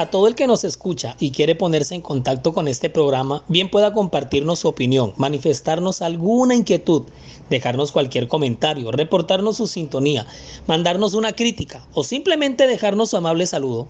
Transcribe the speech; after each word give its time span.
A 0.00 0.08
todo 0.08 0.28
el 0.28 0.34
que 0.34 0.46
nos 0.46 0.64
escucha 0.64 1.14
y 1.20 1.30
quiere 1.30 1.54
ponerse 1.54 1.94
en 1.94 2.00
contacto 2.00 2.54
con 2.54 2.68
este 2.68 2.88
programa, 2.88 3.44
bien 3.48 3.68
pueda 3.68 3.92
compartirnos 3.92 4.60
su 4.60 4.68
opinión, 4.68 5.12
manifestarnos 5.18 6.00
alguna 6.00 6.54
inquietud, 6.54 7.02
dejarnos 7.50 7.92
cualquier 7.92 8.26
comentario, 8.26 8.92
reportarnos 8.92 9.58
su 9.58 9.66
sintonía, 9.66 10.26
mandarnos 10.66 11.12
una 11.12 11.34
crítica 11.34 11.86
o 11.92 12.02
simplemente 12.02 12.66
dejarnos 12.66 13.10
su 13.10 13.18
amable 13.18 13.46
saludo. 13.46 13.88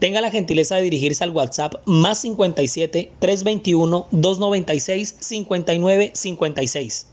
Tenga 0.00 0.20
la 0.20 0.32
gentileza 0.32 0.74
de 0.74 0.82
dirigirse 0.82 1.22
al 1.22 1.30
WhatsApp 1.30 1.74
más 1.84 2.18
57 2.18 3.12
321 3.20 4.08
296 4.10 5.14
59 5.20 6.10
56 6.12 7.06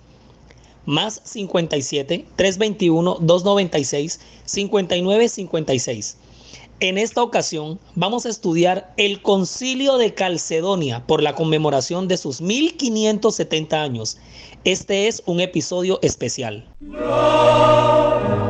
más 0.87 1.21
57 1.23 2.25
321 2.35 3.17
296 3.21 4.19
59 4.43 5.29
56 5.29 6.17
en 6.79 6.97
esta 6.97 7.21
ocasión 7.21 7.79
vamos 7.95 8.25
a 8.25 8.29
estudiar 8.29 8.93
el 8.97 9.21
concilio 9.21 9.97
de 9.97 10.13
Calcedonia 10.13 11.05
por 11.05 11.21
la 11.21 11.35
conmemoración 11.35 12.07
de 12.07 12.17
sus 12.17 12.41
1570 12.41 13.81
años. 13.81 14.17
Este 14.63 15.07
es 15.07 15.21
un 15.25 15.39
episodio 15.39 15.99
especial. 16.01 16.67
La 16.81 18.48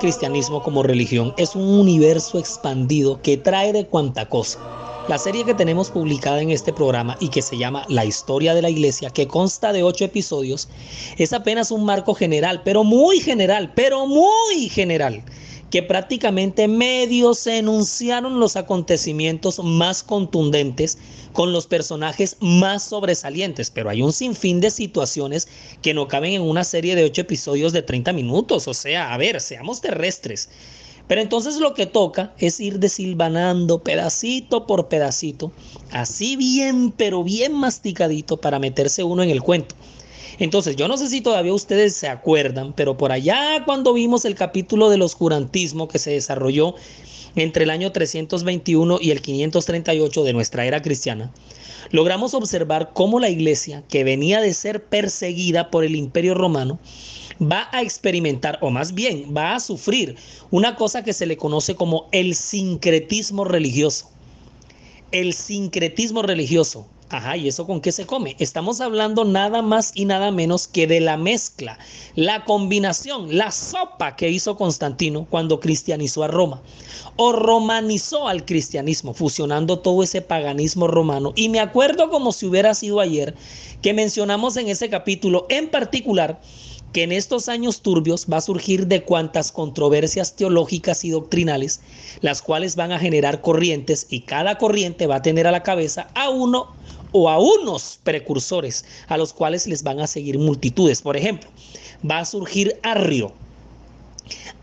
cristianismo 0.00 0.62
como 0.62 0.82
religión 0.82 1.32
es 1.36 1.54
un 1.54 1.78
universo 1.78 2.38
expandido 2.38 3.22
que 3.22 3.36
trae 3.36 3.72
de 3.72 3.86
cuanta 3.86 4.28
cosa. 4.28 4.58
La 5.08 5.18
serie 5.18 5.44
que 5.44 5.54
tenemos 5.54 5.90
publicada 5.90 6.40
en 6.40 6.50
este 6.50 6.72
programa 6.72 7.16
y 7.20 7.28
que 7.28 7.42
se 7.42 7.56
llama 7.56 7.84
La 7.88 8.04
historia 8.04 8.54
de 8.54 8.62
la 8.62 8.70
iglesia, 8.70 9.10
que 9.10 9.28
consta 9.28 9.72
de 9.72 9.82
ocho 9.82 10.04
episodios, 10.04 10.68
es 11.18 11.32
apenas 11.32 11.70
un 11.70 11.84
marco 11.84 12.14
general, 12.14 12.62
pero 12.64 12.82
muy 12.82 13.20
general, 13.20 13.72
pero 13.76 14.06
muy 14.06 14.68
general 14.68 15.22
que 15.70 15.82
prácticamente 15.82 16.66
medio 16.66 17.32
se 17.34 17.58
enunciaron 17.58 18.40
los 18.40 18.56
acontecimientos 18.56 19.62
más 19.62 20.02
contundentes 20.02 20.98
con 21.32 21.52
los 21.52 21.66
personajes 21.66 22.36
más 22.40 22.82
sobresalientes, 22.82 23.70
pero 23.70 23.88
hay 23.88 24.02
un 24.02 24.12
sinfín 24.12 24.60
de 24.60 24.70
situaciones 24.70 25.48
que 25.80 25.94
no 25.94 26.08
caben 26.08 26.32
en 26.32 26.42
una 26.42 26.64
serie 26.64 26.96
de 26.96 27.04
ocho 27.04 27.20
episodios 27.20 27.72
de 27.72 27.82
30 27.82 28.12
minutos, 28.12 28.66
o 28.66 28.74
sea, 28.74 29.14
a 29.14 29.16
ver, 29.16 29.40
seamos 29.40 29.80
terrestres. 29.80 30.48
Pero 31.06 31.22
entonces 31.22 31.56
lo 31.56 31.74
que 31.74 31.86
toca 31.86 32.34
es 32.38 32.60
ir 32.60 32.78
desilvanando 32.78 33.82
pedacito 33.82 34.66
por 34.66 34.88
pedacito, 34.88 35.52
así 35.90 36.36
bien, 36.36 36.92
pero 36.96 37.24
bien 37.24 37.52
masticadito 37.52 38.36
para 38.36 38.60
meterse 38.60 39.02
uno 39.02 39.22
en 39.22 39.30
el 39.30 39.42
cuento. 39.42 39.74
Entonces, 40.40 40.74
yo 40.74 40.88
no 40.88 40.96
sé 40.96 41.10
si 41.10 41.20
todavía 41.20 41.52
ustedes 41.52 41.94
se 41.94 42.08
acuerdan, 42.08 42.72
pero 42.72 42.96
por 42.96 43.12
allá 43.12 43.62
cuando 43.66 43.92
vimos 43.92 44.24
el 44.24 44.34
capítulo 44.34 44.88
del 44.88 45.02
oscurantismo 45.02 45.86
que 45.86 45.98
se 45.98 46.12
desarrolló 46.12 46.76
entre 47.36 47.64
el 47.64 47.70
año 47.70 47.92
321 47.92 48.98
y 49.02 49.10
el 49.10 49.20
538 49.20 50.24
de 50.24 50.32
nuestra 50.32 50.64
era 50.64 50.80
cristiana, 50.80 51.30
logramos 51.90 52.32
observar 52.32 52.92
cómo 52.94 53.20
la 53.20 53.28
iglesia, 53.28 53.84
que 53.86 54.02
venía 54.02 54.40
de 54.40 54.54
ser 54.54 54.82
perseguida 54.82 55.70
por 55.70 55.84
el 55.84 55.94
imperio 55.94 56.32
romano, 56.32 56.78
va 57.40 57.68
a 57.72 57.82
experimentar, 57.82 58.58
o 58.62 58.70
más 58.70 58.94
bien 58.94 59.34
va 59.36 59.54
a 59.54 59.60
sufrir, 59.60 60.16
una 60.50 60.74
cosa 60.74 61.04
que 61.04 61.12
se 61.12 61.26
le 61.26 61.36
conoce 61.36 61.74
como 61.74 62.08
el 62.12 62.34
sincretismo 62.34 63.44
religioso. 63.44 64.10
El 65.12 65.34
sincretismo 65.34 66.22
religioso 66.22 66.86
Ajá, 67.12 67.36
¿y 67.36 67.48
eso 67.48 67.66
con 67.66 67.80
qué 67.80 67.90
se 67.90 68.06
come? 68.06 68.36
Estamos 68.38 68.80
hablando 68.80 69.24
nada 69.24 69.62
más 69.62 69.90
y 69.96 70.04
nada 70.04 70.30
menos 70.30 70.68
que 70.68 70.86
de 70.86 71.00
la 71.00 71.16
mezcla, 71.16 71.76
la 72.14 72.44
combinación, 72.44 73.36
la 73.36 73.50
sopa 73.50 74.14
que 74.14 74.30
hizo 74.30 74.56
Constantino 74.56 75.26
cuando 75.28 75.58
cristianizó 75.58 76.22
a 76.22 76.28
Roma 76.28 76.62
o 77.16 77.32
romanizó 77.32 78.28
al 78.28 78.44
cristianismo, 78.44 79.12
fusionando 79.12 79.80
todo 79.80 80.04
ese 80.04 80.22
paganismo 80.22 80.86
romano. 80.86 81.32
Y 81.34 81.48
me 81.48 81.58
acuerdo 81.58 82.10
como 82.10 82.30
si 82.30 82.46
hubiera 82.46 82.74
sido 82.74 83.00
ayer 83.00 83.34
que 83.82 83.92
mencionamos 83.92 84.56
en 84.56 84.68
ese 84.68 84.88
capítulo 84.88 85.46
en 85.48 85.68
particular 85.68 86.40
que 86.92 87.02
en 87.02 87.12
estos 87.12 87.48
años 87.48 87.82
turbios 87.82 88.26
va 88.32 88.38
a 88.38 88.40
surgir 88.40 88.86
de 88.86 89.02
cuantas 89.02 89.52
controversias 89.52 90.34
teológicas 90.34 91.04
y 91.04 91.10
doctrinales, 91.10 91.80
las 92.20 92.42
cuales 92.42 92.76
van 92.76 92.92
a 92.92 92.98
generar 92.98 93.40
corrientes 93.40 94.06
y 94.10 94.20
cada 94.20 94.58
corriente 94.58 95.06
va 95.06 95.16
a 95.16 95.22
tener 95.22 95.46
a 95.46 95.52
la 95.52 95.62
cabeza 95.62 96.08
a 96.14 96.30
uno 96.30 96.68
o 97.12 97.28
a 97.28 97.38
unos 97.38 97.98
precursores 98.02 98.84
a 99.08 99.16
los 99.16 99.32
cuales 99.32 99.66
les 99.66 99.82
van 99.82 100.00
a 100.00 100.06
seguir 100.06 100.38
multitudes. 100.38 101.02
Por 101.02 101.16
ejemplo, 101.16 101.48
va 102.08 102.20
a 102.20 102.24
surgir 102.24 102.78
Arrio. 102.82 103.32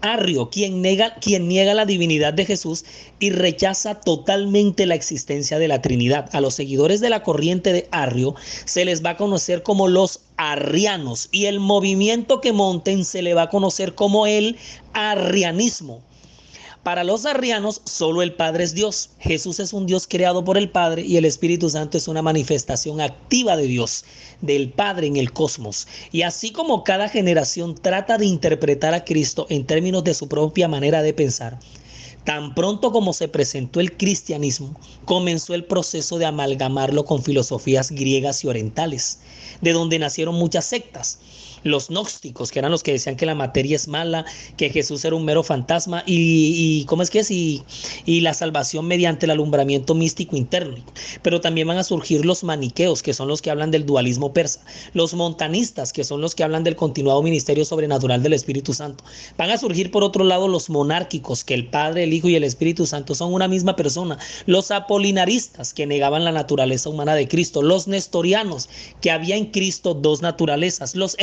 Arrio, 0.02 0.50
quien 0.50 0.82
niega, 0.82 1.16
quien 1.16 1.48
niega 1.48 1.74
la 1.74 1.86
divinidad 1.86 2.34
de 2.34 2.46
Jesús 2.46 2.86
y 3.20 3.32
rechaza 3.32 3.96
totalmente 3.96 4.86
la 4.86 4.96
existencia 4.96 5.60
de 5.60 5.68
la 5.68 5.82
Trinidad. 5.82 6.30
A 6.34 6.42
los 6.42 6.54
seguidores 6.54 7.02
de 7.02 7.10
la 7.10 7.24
corriente 7.24 7.74
de 7.74 7.88
Arrio 7.92 8.36
se 8.66 8.86
les 8.86 9.04
va 9.04 9.12
a 9.12 9.18
conocer 9.18 9.64
como 9.64 9.88
los 9.88 10.22
arrianos 10.38 11.30
y 11.32 11.46
el 11.46 11.60
movimiento 11.60 12.42
que 12.42 12.54
monten 12.54 13.04
se 13.04 13.22
le 13.22 13.34
va 13.34 13.44
a 13.44 13.50
conocer 13.50 13.96
como 13.96 14.28
el 14.28 14.58
arrianismo. 14.94 16.02
Para 16.84 17.04
los 17.04 17.26
arrianos, 17.26 17.82
solo 17.84 18.22
el 18.22 18.34
Padre 18.34 18.64
es 18.64 18.74
Dios. 18.74 19.10
Jesús 19.20 19.60
es 19.60 19.74
un 19.74 19.86
Dios 19.86 20.08
creado 20.08 20.44
por 20.44 20.58
el 20.58 20.70
Padre 20.70 21.02
y 21.02 21.18
el 21.18 21.26
Espíritu 21.26 21.70
Santo 21.70 21.98
es 21.98 22.08
una 22.08 22.22
manifestación 22.22 23.02
activa 23.02 23.58
de 23.58 23.68
Dios, 23.68 24.06
del 24.42 24.70
Padre 24.70 25.08
en 25.08 25.18
el 25.18 25.34
cosmos. 25.34 25.88
Y 26.12 26.22
así 26.22 26.52
como 26.52 26.84
cada 26.84 27.10
generación 27.10 27.76
trata 27.76 28.18
de 28.18 28.26
interpretar 28.26 28.94
a 28.94 29.04
Cristo 29.04 29.48
en 29.50 29.66
términos 29.66 30.04
de 30.06 30.14
su 30.14 30.28
propia 30.30 30.68
manera 30.68 31.02
de 31.02 31.14
pensar, 31.14 31.60
Tan 32.24 32.54
pronto 32.56 32.92
como 32.92 33.14
se 33.14 33.30
presentó 33.30 33.80
el 33.80 33.96
cristianismo, 33.96 34.78
comenzó 35.06 35.54
el 35.54 35.64
proceso 35.64 36.18
de 36.18 36.26
amalgamarlo 36.26 37.06
con 37.06 37.24
filosofías 37.24 37.90
griegas 37.90 38.44
y 38.44 38.50
orientales, 38.50 39.20
de 39.62 39.72
donde 39.72 39.98
nacieron 39.98 40.36
muchas 40.36 40.66
sectas 40.66 41.20
los 41.68 41.90
gnósticos, 41.90 42.52
que 42.52 42.60
eran 42.60 42.72
los 42.72 42.84
que 42.84 42.94
decían 42.94 43.16
que 43.16 43.26
la 43.26 43.36
materia 43.36 43.76
es 43.76 43.88
mala, 43.88 44.26
que 44.58 44.70
Jesús 44.70 45.04
era 45.06 45.16
un 45.16 45.26
mero 45.26 45.44
fantasma 45.44 46.04
y, 46.06 46.86
¿cómo 46.86 47.04
es 47.04 47.10
que 47.10 47.20
es? 47.20 47.32
Y, 47.32 47.64
la 48.22 48.34
salvación 48.34 48.88
mediante 48.88 49.26
el 49.26 49.32
alumbramiento 49.32 49.94
místico 49.94 50.36
interno. 50.36 50.78
Pero 51.22 51.40
también 51.40 51.68
van 51.68 51.78
a 51.78 51.84
surgir 51.84 52.26
los 52.26 52.44
maniqueos, 52.44 53.04
que 53.04 53.14
son 53.14 53.28
los 53.28 53.42
que 53.42 53.52
hablan 53.52 53.72
del 53.72 53.86
dualismo 53.86 54.34
persa, 54.34 54.60
los 54.94 55.14
montanistas, 55.14 55.94
que 55.94 56.04
son 56.04 56.20
los 56.20 56.36
que 56.36 56.44
hablan 56.44 56.64
del 56.64 56.76
continuado 56.76 57.22
ministerio 57.22 57.64
sobrenatural 57.64 58.24
del 58.24 58.34
Espíritu 58.34 58.74
Santo. 58.74 59.04
Van 59.38 59.52
a 59.52 59.58
surgir 59.58 59.92
por 59.92 60.04
otro 60.04 60.24
lado 60.24 60.48
los 60.48 60.70
monárquicos, 60.70 61.44
que 61.44 61.54
el 61.54 61.68
Padre, 61.68 62.04
el 62.04 62.14
Hijo 62.14 62.28
y 62.28 62.36
el 62.36 62.44
Espíritu 62.44 62.86
Santo 62.86 63.16
son 63.16 63.34
una 63.34 63.48
misma 63.48 63.76
persona, 63.76 64.18
los 64.46 64.72
apolinaristas, 64.72 65.74
que 65.74 65.86
negaban 65.86 66.24
la 66.24 66.32
naturaleza 66.32 66.90
humana 66.90 67.16
de 67.16 67.28
Cristo, 67.28 67.62
los 67.62 67.88
nestorianos, 67.88 68.70
que 69.02 69.12
había 69.12 69.36
en 69.36 69.52
Cristo 69.52 69.94
dos 69.94 70.22
naturalezas, 70.22 70.96
los 70.96 71.16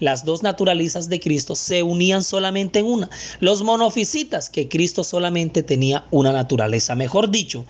las 0.00 0.24
dos 0.24 0.42
naturalizas 0.42 1.08
de 1.08 1.20
Cristo 1.20 1.54
se 1.54 1.82
unían 1.82 2.24
solamente 2.24 2.80
en 2.80 2.86
una. 2.86 3.10
Los 3.38 3.62
monofisitas, 3.62 4.50
que 4.50 4.68
Cristo 4.68 5.04
solamente 5.04 5.62
tenía 5.62 6.04
una 6.10 6.32
naturaleza. 6.32 6.94
Mejor 6.94 7.30
dicho, 7.30 7.64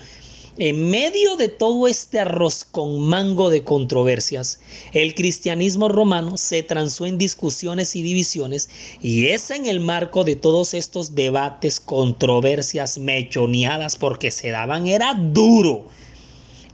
en 0.56 0.90
medio 0.90 1.36
de 1.36 1.48
todo 1.48 1.86
este 1.86 2.18
arroz 2.20 2.64
con 2.70 3.00
mango 3.00 3.50
de 3.50 3.62
controversias, 3.62 4.60
el 4.92 5.14
cristianismo 5.14 5.88
romano 5.88 6.36
se 6.36 6.62
transó 6.62 7.06
en 7.06 7.18
discusiones 7.18 7.94
y 7.94 8.02
divisiones 8.02 8.68
y 9.00 9.26
es 9.26 9.50
en 9.50 9.66
el 9.66 9.80
marco 9.80 10.24
de 10.24 10.36
todos 10.36 10.74
estos 10.74 11.14
debates, 11.14 11.80
controversias, 11.80 12.98
mechoneadas, 12.98 13.96
porque 13.96 14.30
se 14.30 14.50
daban, 14.50 14.86
era 14.86 15.14
duro. 15.14 15.86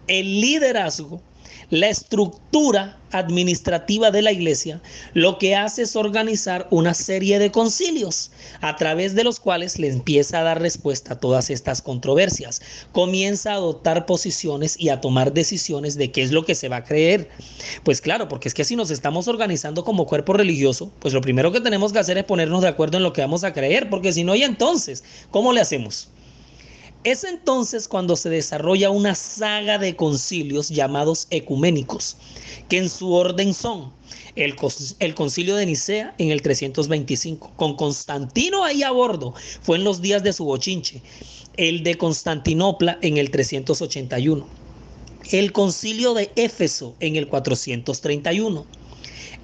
El 0.06 0.40
liderazgo 0.40 1.20
La 1.70 1.88
estructura 1.88 2.96
administrativa 3.10 4.12
de 4.12 4.22
la 4.22 4.30
iglesia 4.30 4.80
lo 5.14 5.36
que 5.38 5.56
hace 5.56 5.82
es 5.82 5.96
organizar 5.96 6.68
una 6.70 6.94
serie 6.94 7.40
de 7.40 7.50
concilios 7.50 8.30
a 8.60 8.76
través 8.76 9.16
de 9.16 9.24
los 9.24 9.40
cuales 9.40 9.80
le 9.80 9.88
empieza 9.88 10.38
a 10.38 10.42
dar 10.44 10.60
respuesta 10.60 11.14
a 11.14 11.18
todas 11.18 11.50
estas 11.50 11.82
controversias. 11.82 12.62
Comienza 12.92 13.50
a 13.50 13.56
adoptar 13.56 14.06
posiciones 14.06 14.78
y 14.78 14.90
a 14.90 15.00
tomar 15.00 15.32
decisiones 15.32 15.96
de 15.96 16.12
qué 16.12 16.22
es 16.22 16.30
lo 16.30 16.44
que 16.44 16.54
se 16.54 16.68
va 16.68 16.76
a 16.76 16.84
creer. 16.84 17.30
Pues 17.82 18.00
claro, 18.00 18.28
porque 18.28 18.46
es 18.46 18.54
que 18.54 18.64
si 18.64 18.76
nos 18.76 18.92
estamos 18.92 19.26
organizando 19.26 19.82
como 19.82 20.06
cuerpo 20.06 20.34
religioso, 20.34 20.92
pues 21.00 21.14
lo 21.14 21.20
primero 21.20 21.50
que 21.50 21.60
tenemos 21.60 21.92
que 21.92 21.98
hacer 21.98 22.16
es 22.16 22.24
ponernos 22.24 22.62
de 22.62 22.68
acuerdo 22.68 22.98
en 22.98 23.02
lo 23.02 23.12
que 23.12 23.22
vamos 23.22 23.42
a 23.42 23.52
creer, 23.52 23.90
porque 23.90 24.12
si 24.12 24.22
no, 24.22 24.36
y 24.36 24.44
entonces, 24.44 25.02
¿cómo 25.32 25.52
le 25.52 25.62
hacemos? 25.62 26.10
Es 27.06 27.22
entonces 27.22 27.86
cuando 27.86 28.16
se 28.16 28.30
desarrolla 28.30 28.90
una 28.90 29.14
saga 29.14 29.78
de 29.78 29.94
concilios 29.94 30.70
llamados 30.70 31.28
ecuménicos, 31.30 32.16
que 32.68 32.78
en 32.78 32.90
su 32.90 33.12
orden 33.12 33.54
son 33.54 33.92
el, 34.34 34.56
el, 34.98 35.14
concilio 35.14 35.54
de 35.54 35.66
Nicea 35.66 36.16
en 36.18 36.32
el 36.32 36.42
325, 36.42 37.52
con 37.54 37.76
Constantino 37.76 38.64
ahí 38.64 38.82
a 38.82 38.90
bordo, 38.90 39.34
fue 39.62 39.76
en 39.76 39.84
los 39.84 40.02
días 40.02 40.24
de 40.24 40.32
su 40.32 40.46
bochinche, 40.46 41.00
el 41.56 41.84
de 41.84 41.94
Constantinopla 41.94 42.98
en 43.02 43.18
el 43.18 43.30
381, 43.30 44.44
el 45.30 45.52
concilio 45.52 46.12
de 46.12 46.32
Éfeso 46.34 46.96
en 46.98 47.14
el 47.14 47.28
431 47.28 48.66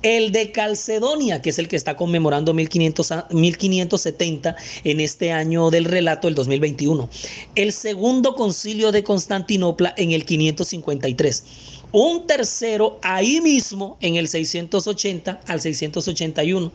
el 0.02 0.32
de 0.32 0.50
Calcedonia, 0.50 1.40
que 1.40 1.50
es 1.50 1.58
el 1.58 1.68
que 1.68 1.76
está 1.76 1.96
conmemorando 1.96 2.52
1500 2.54 3.12
1570 3.30 4.56
en 4.84 5.00
este 5.00 5.32
año 5.32 5.70
del 5.70 5.84
relato, 5.84 6.28
el 6.28 6.34
2021. 6.34 7.08
El 7.54 7.72
segundo 7.72 8.34
concilio 8.34 8.92
de 8.92 9.04
Constantinopla 9.04 9.94
en 9.96 10.12
el 10.12 10.24
553 10.24 11.44
un 11.92 12.26
tercero 12.26 12.98
ahí 13.02 13.42
mismo 13.42 13.98
en 14.00 14.16
el 14.16 14.26
680 14.26 15.42
al 15.46 15.60
681. 15.60 16.72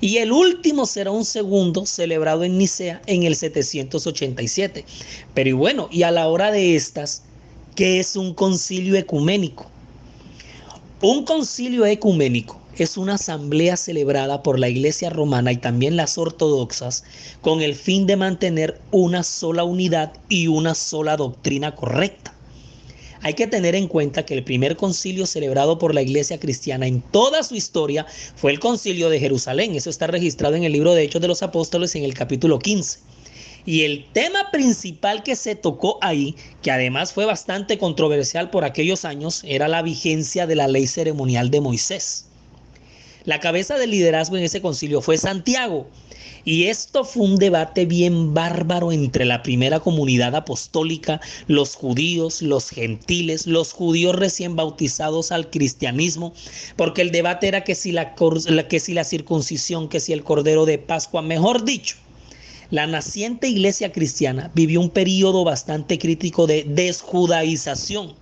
Y 0.00 0.16
el 0.16 0.32
último 0.32 0.86
será 0.86 1.10
un 1.10 1.26
segundo 1.26 1.84
celebrado 1.84 2.44
en 2.44 2.56
Nicea 2.56 3.02
en 3.06 3.24
el 3.24 3.36
787. 3.36 4.86
Pero 5.34 5.50
y 5.50 5.52
bueno, 5.52 5.88
y 5.92 6.02
a 6.02 6.10
la 6.10 6.28
hora 6.28 6.50
de 6.50 6.74
estas, 6.74 7.24
¿qué 7.74 8.00
es 8.00 8.16
un 8.16 8.32
concilio 8.32 8.96
ecuménico? 8.96 9.66
Un 11.02 11.26
concilio 11.26 11.84
ecuménico 11.84 12.63
es 12.82 12.96
una 12.96 13.14
asamblea 13.14 13.76
celebrada 13.76 14.42
por 14.42 14.58
la 14.58 14.68
Iglesia 14.68 15.10
romana 15.10 15.52
y 15.52 15.58
también 15.58 15.96
las 15.96 16.18
ortodoxas 16.18 17.04
con 17.40 17.62
el 17.62 17.74
fin 17.74 18.06
de 18.06 18.16
mantener 18.16 18.80
una 18.90 19.22
sola 19.22 19.64
unidad 19.64 20.12
y 20.28 20.48
una 20.48 20.74
sola 20.74 21.16
doctrina 21.16 21.74
correcta. 21.74 22.34
Hay 23.22 23.32
que 23.32 23.46
tener 23.46 23.74
en 23.74 23.88
cuenta 23.88 24.26
que 24.26 24.34
el 24.34 24.44
primer 24.44 24.76
concilio 24.76 25.24
celebrado 25.24 25.78
por 25.78 25.94
la 25.94 26.02
Iglesia 26.02 26.38
cristiana 26.38 26.86
en 26.86 27.00
toda 27.00 27.42
su 27.42 27.54
historia 27.54 28.04
fue 28.36 28.50
el 28.50 28.60
concilio 28.60 29.08
de 29.08 29.18
Jerusalén. 29.18 29.74
Eso 29.74 29.88
está 29.88 30.06
registrado 30.08 30.56
en 30.56 30.64
el 30.64 30.72
libro 30.72 30.92
de 30.92 31.04
Hechos 31.04 31.22
de 31.22 31.28
los 31.28 31.42
Apóstoles 31.42 31.94
en 31.94 32.04
el 32.04 32.12
capítulo 32.12 32.58
15. 32.58 32.98
Y 33.64 33.84
el 33.84 34.04
tema 34.12 34.50
principal 34.50 35.22
que 35.22 35.36
se 35.36 35.54
tocó 35.54 35.96
ahí, 36.02 36.36
que 36.60 36.70
además 36.70 37.14
fue 37.14 37.24
bastante 37.24 37.78
controversial 37.78 38.50
por 38.50 38.64
aquellos 38.64 39.06
años, 39.06 39.42
era 39.46 39.68
la 39.68 39.80
vigencia 39.80 40.46
de 40.46 40.56
la 40.56 40.68
ley 40.68 40.86
ceremonial 40.86 41.50
de 41.50 41.62
Moisés. 41.62 42.26
La 43.24 43.40
cabeza 43.40 43.78
del 43.78 43.90
liderazgo 43.90 44.36
en 44.36 44.44
ese 44.44 44.60
concilio 44.60 45.00
fue 45.00 45.16
Santiago. 45.16 45.88
Y 46.44 46.64
esto 46.64 47.04
fue 47.04 47.24
un 47.24 47.36
debate 47.36 47.86
bien 47.86 48.34
bárbaro 48.34 48.92
entre 48.92 49.24
la 49.24 49.42
primera 49.42 49.80
comunidad 49.80 50.34
apostólica, 50.34 51.22
los 51.46 51.74
judíos, 51.74 52.42
los 52.42 52.68
gentiles, 52.68 53.46
los 53.46 53.72
judíos 53.72 54.14
recién 54.14 54.56
bautizados 54.56 55.32
al 55.32 55.48
cristianismo, 55.48 56.34
porque 56.76 57.00
el 57.00 57.12
debate 57.12 57.48
era 57.48 57.64
que 57.64 57.74
si 57.74 57.92
la, 57.92 58.14
que 58.14 58.78
si 58.78 58.92
la 58.92 59.04
circuncisión, 59.04 59.88
que 59.88 60.00
si 60.00 60.12
el 60.12 60.22
cordero 60.22 60.66
de 60.66 60.76
Pascua, 60.76 61.22
mejor 61.22 61.64
dicho, 61.64 61.96
la 62.68 62.86
naciente 62.86 63.48
iglesia 63.48 63.90
cristiana 63.90 64.50
vivió 64.54 64.82
un 64.82 64.90
periodo 64.90 65.44
bastante 65.44 65.98
crítico 65.98 66.46
de 66.46 66.64
desjudaización 66.64 68.16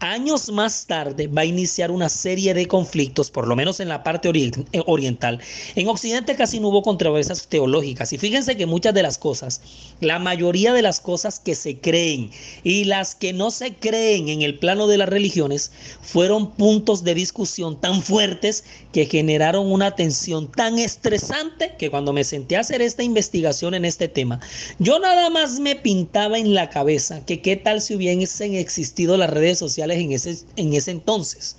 años 0.00 0.50
más 0.50 0.86
tarde 0.86 1.26
va 1.26 1.42
a 1.42 1.44
iniciar 1.44 1.90
una 1.90 2.08
serie 2.08 2.54
de 2.54 2.66
conflictos, 2.66 3.30
por 3.30 3.46
lo 3.46 3.56
menos 3.56 3.80
en 3.80 3.88
la 3.88 4.02
parte 4.02 4.28
eh, 4.28 4.82
oriental. 4.86 5.40
En 5.74 5.88
Occidente 5.88 6.36
casi 6.36 6.60
no 6.60 6.68
hubo 6.68 6.82
controversias 6.82 7.46
teológicas 7.48 8.12
y 8.12 8.18
fíjense 8.18 8.56
que 8.56 8.66
muchas 8.66 8.94
de 8.94 9.02
las 9.02 9.18
cosas, 9.18 9.60
la 10.00 10.18
mayoría 10.18 10.72
de 10.72 10.82
las 10.82 11.00
cosas 11.00 11.40
que 11.40 11.54
se 11.54 11.78
creen 11.78 12.30
y 12.62 12.84
las 12.84 13.14
que 13.14 13.32
no 13.32 13.50
se 13.50 13.74
creen 13.74 14.28
en 14.28 14.42
el 14.42 14.58
plano 14.58 14.86
de 14.86 14.98
las 14.98 15.08
religiones 15.08 15.72
fueron 16.02 16.52
puntos 16.52 17.04
de 17.04 17.14
discusión 17.14 17.80
tan 17.80 18.02
fuertes 18.02 18.64
que 18.92 19.06
generaron 19.06 19.70
una 19.70 19.94
tensión 19.94 20.50
tan 20.50 20.78
estresante 20.78 21.74
que 21.78 21.90
cuando 21.90 22.12
me 22.12 22.24
senté 22.24 22.56
a 22.56 22.60
hacer 22.60 22.82
esta 22.82 23.02
investigación 23.02 23.74
en 23.74 23.84
este 23.84 24.08
tema, 24.08 24.40
yo 24.78 24.98
nada 24.98 25.30
más 25.30 25.58
me 25.60 25.76
pintaba 25.76 26.38
en 26.38 26.54
la 26.54 26.70
cabeza 26.70 27.24
que 27.24 27.40
qué 27.40 27.56
tal 27.56 27.80
si 27.80 27.94
hubiesen 27.94 28.54
existido 28.54 29.16
las 29.16 29.30
redes 29.30 29.58
sociales 29.58 29.87
en 29.96 30.12
ese, 30.12 30.38
en 30.56 30.74
ese 30.74 30.90
entonces. 30.90 31.56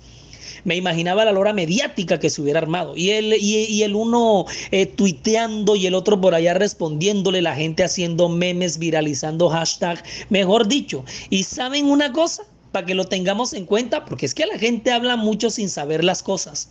Me 0.64 0.76
imaginaba 0.76 1.24
la 1.24 1.32
lora 1.32 1.52
mediática 1.52 2.18
que 2.18 2.30
se 2.30 2.42
hubiera 2.42 2.60
armado. 2.60 2.96
Y 2.96 3.10
el, 3.10 3.34
y, 3.34 3.82
el 3.82 3.94
uno 3.94 4.44
eh, 4.70 4.86
tuiteando 4.86 5.76
y 5.76 5.86
el 5.86 5.94
otro 5.94 6.20
por 6.20 6.34
allá 6.34 6.54
respondiéndole, 6.54 7.42
la 7.42 7.54
gente 7.54 7.84
haciendo 7.84 8.28
memes, 8.28 8.78
viralizando 8.78 9.48
hashtag, 9.48 10.02
mejor 10.28 10.68
dicho. 10.68 11.04
¿Y 11.30 11.44
saben 11.44 11.86
una 11.86 12.12
cosa? 12.12 12.42
Para 12.72 12.86
que 12.86 12.94
lo 12.94 13.06
tengamos 13.06 13.52
en 13.52 13.66
cuenta, 13.66 14.04
porque 14.04 14.26
es 14.26 14.34
que 14.34 14.46
la 14.46 14.58
gente 14.58 14.92
habla 14.92 15.16
mucho 15.16 15.50
sin 15.50 15.68
saber 15.68 16.04
las 16.04 16.22
cosas. 16.22 16.68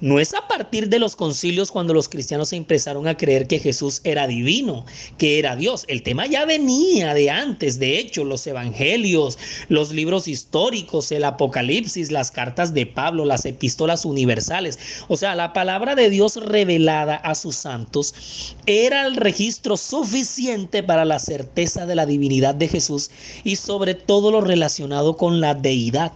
No 0.00 0.20
es 0.20 0.32
a 0.32 0.46
partir 0.46 0.88
de 0.88 1.00
los 1.00 1.16
concilios 1.16 1.72
cuando 1.72 1.92
los 1.92 2.08
cristianos 2.08 2.50
se 2.50 2.56
empezaron 2.56 3.08
a 3.08 3.16
creer 3.16 3.48
que 3.48 3.58
Jesús 3.58 4.00
era 4.04 4.28
divino, 4.28 4.86
que 5.18 5.40
era 5.40 5.56
Dios. 5.56 5.84
El 5.88 6.04
tema 6.04 6.26
ya 6.26 6.44
venía 6.44 7.14
de 7.14 7.30
antes, 7.30 7.80
de 7.80 7.98
hecho, 7.98 8.22
los 8.22 8.46
evangelios, 8.46 9.38
los 9.68 9.90
libros 9.90 10.28
históricos, 10.28 11.10
el 11.10 11.24
Apocalipsis, 11.24 12.12
las 12.12 12.30
cartas 12.30 12.74
de 12.74 12.86
Pablo, 12.86 13.24
las 13.24 13.44
epístolas 13.44 14.04
universales. 14.04 14.78
O 15.08 15.16
sea, 15.16 15.34
la 15.34 15.52
palabra 15.52 15.96
de 15.96 16.10
Dios 16.10 16.36
revelada 16.36 17.16
a 17.16 17.34
sus 17.34 17.56
santos 17.56 18.54
era 18.66 19.04
el 19.04 19.16
registro 19.16 19.76
suficiente 19.76 20.84
para 20.84 21.04
la 21.04 21.18
certeza 21.18 21.86
de 21.86 21.96
la 21.96 22.06
divinidad 22.06 22.54
de 22.54 22.68
Jesús 22.68 23.10
y 23.42 23.56
sobre 23.56 23.94
todo 23.94 24.30
lo 24.30 24.42
relacionado 24.42 25.16
con 25.16 25.40
la 25.40 25.54
deidad. 25.54 26.12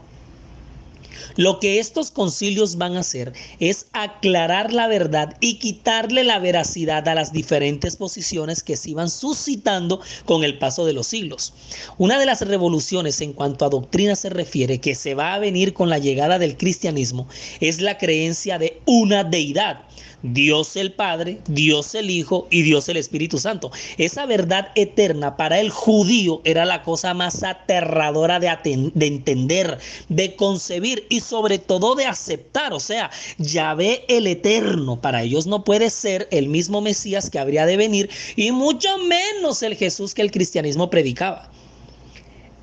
Lo 1.37 1.61
que 1.61 1.79
estos 1.79 2.11
concilios 2.11 2.77
van 2.77 2.97
a 2.97 3.01
hacer 3.01 3.33
es 3.61 3.87
aclarar 3.93 4.73
la 4.73 4.87
verdad 4.89 5.37
y 5.41 5.59
quitarle 5.59 6.25
la 6.25 6.39
veracidad 6.39 7.07
a 7.09 7.15
las 7.15 7.33
diferentes 7.33 7.97
posiciones 7.97 8.63
que 8.63 8.77
se 8.77 8.91
iban 8.91 9.11
suscitando 9.11 10.01
con 10.25 10.45
el 10.45 10.59
paso 10.59 10.85
de 10.85 10.93
los 10.93 11.07
siglos. 11.07 11.53
Una 11.99 12.19
de 12.19 12.27
las 12.27 12.41
revoluciones 12.41 13.21
en 13.21 13.33
cuanto 13.33 13.65
a 13.65 13.71
doctrina 13.71 14.17
se 14.17 14.31
refiere 14.31 14.81
que 14.81 14.95
se 14.95 15.15
va 15.15 15.35
a 15.35 15.39
venir 15.39 15.73
con 15.73 15.89
la 15.89 15.99
llegada 15.99 16.39
del 16.39 16.57
cristianismo 16.57 17.29
es 17.61 17.81
la 17.81 17.99
creencia 17.99 18.59
de 18.59 18.81
una 18.87 19.25
deidad. 19.25 19.83
Dios 20.23 20.77
el 20.77 20.93
Padre, 20.93 21.41
Dios 21.49 21.95
el 21.95 22.11
Hijo 22.11 22.47
y 22.51 22.63
Dios 22.63 22.89
el 22.89 22.97
Espíritu 22.97 23.39
Santo. 23.39 23.73
Esa 23.99 24.25
verdad 24.27 24.69
eterna 24.77 25.37
para 25.37 25.59
el 25.59 25.71
judío 25.71 26.41
era 26.45 26.65
la 26.65 26.83
cosa 26.83 27.13
más 27.13 27.43
aterradora 27.43 28.39
de, 28.39 28.91
de 28.95 29.07
entender, 29.07 29.79
de 30.09 30.37
concebir 30.37 31.07
y 31.13 31.21
sobre 31.21 31.59
todo 31.59 31.95
de 31.95 32.07
aceptar. 32.07 32.73
O 32.73 32.81
sea, 32.81 33.11
Yahvé 33.37 34.05
el 34.09 34.27
Eterno 34.27 34.99
para 34.99 35.23
ellos 35.23 35.47
no 35.47 35.63
puede 35.63 35.91
ser 35.91 36.27
el 36.31 36.49
mismo 36.49 36.81
Mesías 36.81 37.29
que 37.29 37.39
habría 37.39 37.67
de 37.67 37.77
venir 37.77 38.09
y 38.35 38.51
mucho 38.51 38.89
menos 38.97 39.63
el 39.63 39.77
Jesús 39.77 40.15
que 40.15 40.23
el 40.23 40.31
cristianismo 40.31 40.89
predicaba. 40.89 41.51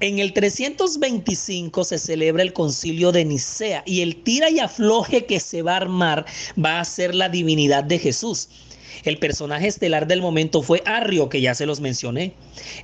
En 0.01 0.17
el 0.17 0.33
325 0.33 1.83
se 1.83 1.99
celebra 1.99 2.41
el 2.41 2.53
concilio 2.53 3.11
de 3.11 3.23
Nicea 3.23 3.83
y 3.85 4.01
el 4.01 4.23
tira 4.23 4.49
y 4.49 4.59
afloje 4.59 5.25
que 5.25 5.39
se 5.39 5.61
va 5.61 5.73
a 5.73 5.77
armar 5.77 6.25
va 6.57 6.79
a 6.79 6.85
ser 6.85 7.13
la 7.13 7.29
divinidad 7.29 7.83
de 7.83 7.99
Jesús. 7.99 8.47
El 9.03 9.17
personaje 9.17 9.67
estelar 9.67 10.07
del 10.07 10.21
momento 10.21 10.61
fue 10.61 10.81
Arrio, 10.85 11.29
que 11.29 11.41
ya 11.41 11.55
se 11.55 11.65
los 11.65 11.79
mencioné. 11.79 12.33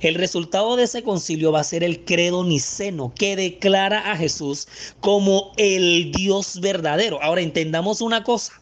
El 0.00 0.14
resultado 0.14 0.76
de 0.76 0.84
ese 0.84 1.02
concilio 1.02 1.52
va 1.52 1.60
a 1.60 1.64
ser 1.64 1.84
el 1.84 2.04
credo 2.04 2.44
niceno, 2.44 3.12
que 3.14 3.36
declara 3.36 4.10
a 4.10 4.16
Jesús 4.16 4.66
como 5.00 5.52
el 5.56 6.12
Dios 6.12 6.60
verdadero. 6.60 7.22
Ahora 7.22 7.42
entendamos 7.42 8.00
una 8.00 8.22
cosa. 8.24 8.52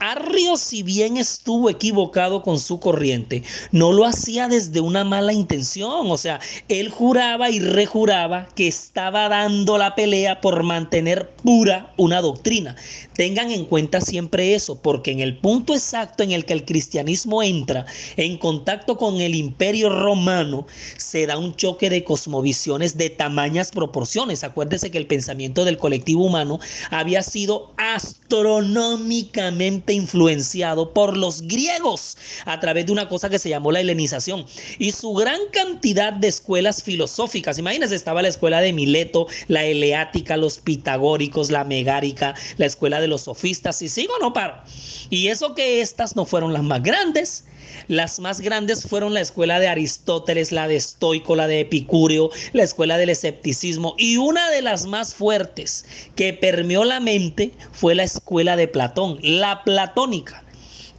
Arrio, 0.00 0.56
si 0.56 0.82
bien 0.82 1.18
estuvo 1.18 1.68
equivocado 1.68 2.42
con 2.42 2.58
su 2.58 2.80
corriente, 2.80 3.42
no 3.70 3.92
lo 3.92 4.06
hacía 4.06 4.48
desde 4.48 4.80
una 4.80 5.04
mala 5.04 5.34
intención. 5.34 6.10
O 6.10 6.16
sea, 6.16 6.40
él 6.68 6.88
juraba 6.88 7.50
y 7.50 7.60
rejuraba 7.60 8.48
que 8.54 8.66
estaba 8.66 9.28
dando 9.28 9.76
la 9.76 9.94
pelea 9.94 10.40
por 10.40 10.62
mantener 10.62 11.28
pura 11.42 11.92
una 11.98 12.22
doctrina. 12.22 12.76
Tengan 13.14 13.50
en 13.50 13.66
cuenta 13.66 14.00
siempre 14.00 14.54
eso, 14.54 14.80
porque 14.80 15.10
en 15.10 15.20
el 15.20 15.36
punto 15.36 15.74
exacto 15.74 16.22
en 16.22 16.30
el 16.30 16.46
que 16.46 16.54
el 16.54 16.64
cristianismo 16.64 17.42
entra 17.42 17.84
en 18.16 18.38
contacto 18.38 18.96
con 18.96 19.20
el 19.20 19.34
imperio 19.34 19.90
romano, 19.90 20.66
se 20.96 21.26
da 21.26 21.36
un 21.36 21.54
choque 21.54 21.90
de 21.90 22.04
cosmovisiones 22.04 22.96
de 22.96 23.10
tamañas 23.10 23.70
proporciones. 23.70 24.44
Acuérdese 24.44 24.90
que 24.90 24.96
el 24.96 25.06
pensamiento 25.06 25.66
del 25.66 25.76
colectivo 25.76 26.24
humano 26.24 26.58
había 26.90 27.22
sido 27.22 27.72
astronómicamente 27.76 29.89
influenciado 29.92 30.92
por 30.92 31.16
los 31.16 31.42
griegos 31.42 32.16
a 32.44 32.60
través 32.60 32.86
de 32.86 32.92
una 32.92 33.08
cosa 33.08 33.28
que 33.28 33.38
se 33.38 33.48
llamó 33.48 33.72
la 33.72 33.80
helenización 33.80 34.46
y 34.78 34.92
su 34.92 35.12
gran 35.14 35.40
cantidad 35.52 36.12
de 36.12 36.28
escuelas 36.28 36.82
filosóficas. 36.82 37.58
Imagínense, 37.58 37.94
estaba 37.94 38.22
la 38.22 38.28
escuela 38.28 38.60
de 38.60 38.72
Mileto, 38.72 39.26
la 39.48 39.64
eleática, 39.64 40.36
los 40.36 40.58
pitagóricos, 40.58 41.50
la 41.50 41.64
megárica, 41.64 42.34
la 42.56 42.66
escuela 42.66 43.00
de 43.00 43.08
los 43.08 43.22
sofistas 43.22 43.82
y 43.82 43.88
sigo 43.88 44.14
no 44.20 44.32
paro. 44.32 44.54
Y 45.10 45.28
eso 45.28 45.54
que 45.54 45.80
estas 45.80 46.16
no 46.16 46.24
fueron 46.24 46.52
las 46.52 46.62
más 46.62 46.82
grandes, 46.82 47.44
las 47.88 48.20
más 48.20 48.40
grandes 48.40 48.84
fueron 48.84 49.14
la 49.14 49.20
escuela 49.20 49.60
de 49.60 49.68
Aristóteles, 49.68 50.52
la 50.52 50.68
de 50.68 50.76
Estoico, 50.76 51.36
la 51.36 51.46
de 51.46 51.60
Epicúreo, 51.60 52.30
la 52.52 52.62
escuela 52.62 52.98
del 52.98 53.10
escepticismo 53.10 53.94
y 53.98 54.16
una 54.16 54.50
de 54.50 54.62
las 54.62 54.86
más 54.86 55.14
fuertes 55.14 55.84
que 56.16 56.32
permeó 56.32 56.84
la 56.84 57.00
mente 57.00 57.52
fue 57.72 57.94
la 57.94 58.04
escuela 58.04 58.56
de 58.56 58.68
Platón, 58.68 59.18
la 59.22 59.64
platónica 59.64 60.44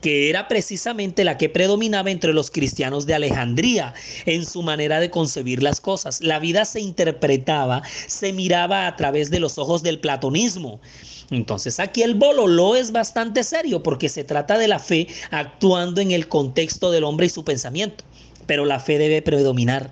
que 0.01 0.29
era 0.29 0.47
precisamente 0.47 1.23
la 1.23 1.37
que 1.37 1.49
predominaba 1.49 2.11
entre 2.11 2.33
los 2.33 2.51
cristianos 2.51 3.05
de 3.05 3.13
Alejandría 3.13 3.93
en 4.25 4.45
su 4.45 4.63
manera 4.63 4.99
de 4.99 5.11
concebir 5.11 5.61
las 5.61 5.79
cosas. 5.79 6.21
La 6.21 6.39
vida 6.39 6.65
se 6.65 6.81
interpretaba, 6.81 7.83
se 8.07 8.33
miraba 8.33 8.87
a 8.87 8.95
través 8.95 9.29
de 9.29 9.39
los 9.39 9.57
ojos 9.57 9.83
del 9.83 9.99
platonismo. 9.99 10.81
Entonces 11.29 11.79
aquí 11.79 12.01
el 12.01 12.15
bololó 12.15 12.75
es 12.75 12.91
bastante 12.91 13.43
serio 13.43 13.83
porque 13.83 14.09
se 14.09 14.23
trata 14.23 14.57
de 14.57 14.67
la 14.67 14.79
fe 14.79 15.07
actuando 15.29 16.01
en 16.01 16.11
el 16.11 16.27
contexto 16.27 16.91
del 16.91 17.03
hombre 17.03 17.27
y 17.27 17.29
su 17.29 17.45
pensamiento. 17.45 18.03
Pero 18.47 18.65
la 18.65 18.79
fe 18.79 18.97
debe 18.97 19.21
predominar 19.21 19.91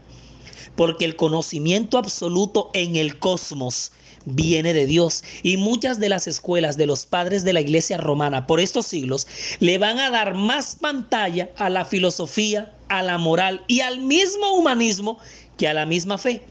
porque 0.76 1.06
el 1.06 1.16
conocimiento 1.16 1.98
absoluto 1.98 2.72
en 2.74 2.96
el 2.96 3.20
cosmos 3.20 3.92
viene 4.30 4.74
de 4.74 4.86
Dios. 4.86 5.24
Y 5.44 5.58
muchas 5.58 6.00
de 6.00 6.10
las 6.10 6.28
escuelas 6.28 6.78
de 6.78 6.86
los 6.86 7.06
padres 7.06 7.44
de 7.44 7.54
la 7.54 7.62
iglesia 7.62 7.98
romana 7.98 8.48
por 8.48 8.60
estos 8.60 8.88
siglos 8.88 9.28
le 9.60 9.78
van 9.78 10.00
a 10.00 10.10
dar 10.10 10.34
más 10.34 10.76
pantalla 10.76 11.50
a 11.58 11.70
la 11.70 11.86
filosofía, 11.86 12.74
a 12.88 13.04
la 13.04 13.18
moral 13.18 13.64
y 13.68 13.82
al 13.82 14.00
mismo 14.00 14.54
humanismo 14.54 15.20
que 15.58 15.68
a 15.68 15.74
la 15.74 15.86
misma 15.86 16.18
fe. 16.18 16.42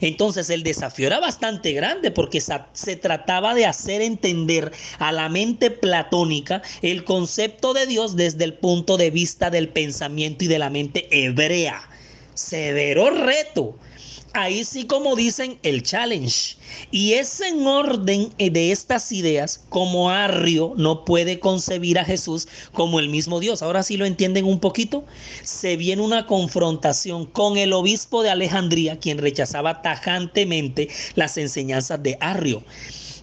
Entonces 0.00 0.50
el 0.50 0.62
desafío 0.62 1.06
era 1.06 1.20
bastante 1.20 1.72
grande 1.72 2.10
porque 2.10 2.40
se 2.40 2.96
trataba 2.96 3.54
de 3.54 3.66
hacer 3.66 4.02
entender 4.02 4.72
a 4.98 5.12
la 5.12 5.28
mente 5.28 5.70
platónica 5.70 6.62
el 6.82 7.04
concepto 7.04 7.74
de 7.74 7.86
Dios 7.86 8.16
desde 8.16 8.44
el 8.44 8.54
punto 8.54 8.96
de 8.96 9.10
vista 9.10 9.50
del 9.50 9.68
pensamiento 9.68 10.44
y 10.44 10.48
de 10.48 10.58
la 10.58 10.70
mente 10.70 11.08
hebrea. 11.10 11.88
Severo 12.34 13.10
reto. 13.10 13.78
Ahí 14.34 14.64
sí 14.64 14.86
como 14.86 15.16
dicen 15.16 15.58
el 15.62 15.82
challenge. 15.82 16.56
Y 16.90 17.14
es 17.14 17.40
en 17.40 17.66
orden 17.66 18.30
de 18.38 18.72
estas 18.72 19.10
ideas 19.10 19.64
como 19.68 20.10
Arrio 20.10 20.74
no 20.76 21.04
puede 21.04 21.40
concebir 21.40 21.98
a 21.98 22.04
Jesús 22.04 22.46
como 22.72 23.00
el 23.00 23.08
mismo 23.08 23.40
Dios. 23.40 23.62
Ahora 23.62 23.82
sí 23.82 23.96
lo 23.96 24.04
entienden 24.04 24.44
un 24.44 24.60
poquito. 24.60 25.04
Se 25.42 25.76
viene 25.76 26.02
una 26.02 26.26
confrontación 26.26 27.26
con 27.26 27.56
el 27.56 27.72
obispo 27.72 28.22
de 28.22 28.30
Alejandría, 28.30 28.98
quien 28.98 29.18
rechazaba 29.18 29.82
tajantemente 29.82 30.88
las 31.14 31.38
enseñanzas 31.38 32.02
de 32.02 32.18
Arrio 32.20 32.62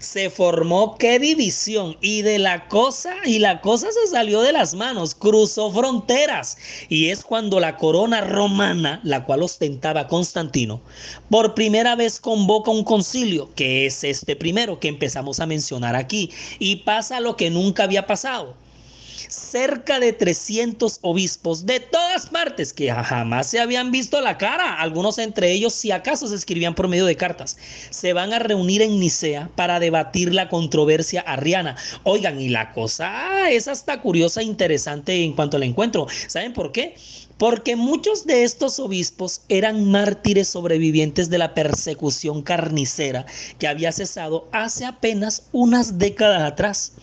se 0.06 0.30
formó 0.30 0.98
qué 0.98 1.20
división. 1.20 1.98
Y 2.00 2.22
de 2.22 2.40
la 2.40 2.68
cosa 2.68 3.16
y 3.26 3.40
la 3.40 3.62
cosa 3.62 3.88
se 3.92 4.12
salió 4.12 4.42
de 4.42 4.54
las 4.54 4.74
manos, 4.76 5.16
cruzó 5.16 5.72
fronteras. 5.72 6.58
Y 6.88 7.10
es 7.10 7.24
cuando 7.24 7.60
la 7.60 7.78
corona 7.78 8.22
romana, 8.22 9.02
la 9.04 9.26
cual 9.26 9.44
ostentaba 9.44 10.08
Constantino, 10.08 10.82
por 11.30 11.54
primera 11.56 11.96
vez 11.96 12.20
convoca 12.20 12.72
un 12.72 12.84
concilio, 12.84 13.50
que 13.56 13.86
es 13.86 14.04
este 14.04 14.36
primero 14.36 14.80
que 14.80 14.88
empezamos 14.88 15.40
a 15.40 15.46
mencionar 15.46 15.96
aquí. 15.96 16.32
Y 16.60 16.78
pasa 16.78 17.20
lo 17.20 17.36
que 17.36 17.50
nunca 17.50 17.84
había 17.84 18.06
pasado 18.06 18.65
cerca 19.30 20.00
de 20.00 20.14
300 20.14 21.00
obispos 21.02 21.66
de 21.66 21.80
todas 21.80 22.28
partes 22.28 22.74
que 22.74 22.92
jamás 22.92 23.48
se 23.48 23.60
habían 23.60 23.92
visto 23.92 24.22
la 24.22 24.38
cara. 24.38 24.76
Algunos 24.76 25.18
entre 25.18 25.52
ellos, 25.52 25.74
si 25.74 25.92
acaso, 25.92 26.28
se 26.28 26.36
escribían 26.36 26.76
por 26.76 26.88
medio 26.88 27.06
de 27.06 27.16
cartas. 27.16 27.58
Se 27.90 28.14
van 28.14 28.34
a 28.34 28.40
reunir 28.40 28.82
en 28.82 29.00
Nicea 29.00 29.50
para 29.56 29.80
debatir 29.80 30.34
la 30.34 30.50
controversia 30.50 31.22
arriana. 31.22 31.76
Oigan, 32.04 32.40
y 32.40 32.50
la 32.50 32.72
cosa 32.74 33.50
es 33.50 33.68
hasta 33.68 34.02
curiosa 34.02 34.42
e 34.42 34.46
interesante 34.46 35.24
en 35.24 35.34
cuanto 35.34 35.58
al 35.58 35.64
encuentro. 35.64 36.08
¿Saben 36.28 36.54
por 36.54 36.72
qué? 36.72 36.96
Porque 37.38 37.76
muchos 37.76 38.26
de 38.26 38.44
estos 38.44 38.80
obispos 38.80 39.42
eran 39.50 39.92
mártires 39.92 40.48
sobrevivientes 40.48 41.30
de 41.30 41.38
la 41.38 41.54
persecución 41.54 42.42
carnicera 42.42 43.26
que 43.60 43.68
había 43.68 43.92
cesado 43.92 44.48
hace 44.54 44.86
apenas 44.86 45.44
unas 45.52 45.98
décadas 45.98 46.44
atrás. 46.44 46.94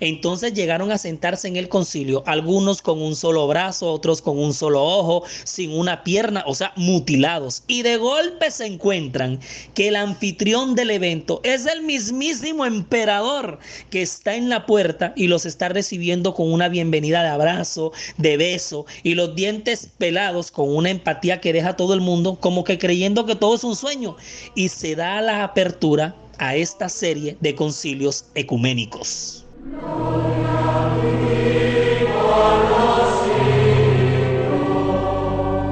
Entonces 0.00 0.54
llegaron 0.54 0.90
a 0.90 0.98
sentarse 0.98 1.48
en 1.48 1.56
el 1.56 1.68
concilio, 1.68 2.22
algunos 2.26 2.82
con 2.82 3.00
un 3.00 3.16
solo 3.16 3.46
brazo, 3.46 3.92
otros 3.92 4.22
con 4.22 4.38
un 4.38 4.54
solo 4.54 4.82
ojo, 4.82 5.24
sin 5.44 5.72
una 5.72 6.04
pierna, 6.04 6.44
o 6.46 6.54
sea, 6.54 6.72
mutilados. 6.76 7.62
Y 7.66 7.82
de 7.82 7.96
golpe 7.96 8.50
se 8.50 8.66
encuentran 8.66 9.40
que 9.74 9.88
el 9.88 9.96
anfitrión 9.96 10.74
del 10.74 10.90
evento 10.90 11.40
es 11.44 11.66
el 11.66 11.82
mismísimo 11.82 12.64
emperador 12.64 13.58
que 13.90 14.02
está 14.02 14.34
en 14.34 14.48
la 14.48 14.66
puerta 14.66 15.12
y 15.16 15.26
los 15.26 15.46
está 15.46 15.68
recibiendo 15.68 16.34
con 16.34 16.52
una 16.52 16.68
bienvenida 16.68 17.22
de 17.22 17.28
abrazo, 17.28 17.92
de 18.18 18.36
beso 18.36 18.86
y 19.02 19.14
los 19.14 19.34
dientes 19.34 19.81
pelados 19.98 20.50
con 20.50 20.74
una 20.74 20.90
empatía 20.90 21.40
que 21.40 21.52
deja 21.52 21.70
a 21.70 21.76
todo 21.76 21.94
el 21.94 22.00
mundo 22.00 22.38
como 22.40 22.64
que 22.64 22.78
creyendo 22.78 23.26
que 23.26 23.34
todo 23.36 23.54
es 23.54 23.64
un 23.64 23.76
sueño. 23.76 24.16
Y 24.54 24.68
se 24.68 24.96
da 24.96 25.20
la 25.20 25.44
apertura 25.44 26.14
a 26.38 26.56
esta 26.56 26.88
serie 26.88 27.36
de 27.40 27.54
concilios 27.54 28.26
ecuménicos. 28.34 29.44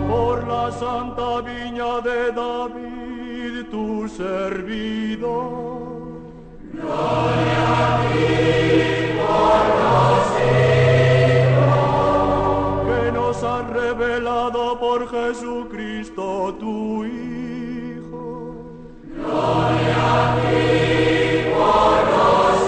Por 0.09 0.47
la 0.47 0.71
santa 0.79 1.41
viña 1.41 2.01
de 2.01 2.33
David, 2.33 3.71
tu 3.71 4.09
servidor. 4.09 5.81
Por 14.91 15.09
Jesucristo 15.09 16.57
tu 16.59 17.05
Hijo. 17.05 18.57
Gloria 19.15 19.99
a 20.17 20.37
ti 20.43 21.45
por 21.55 22.01
los 22.15 22.59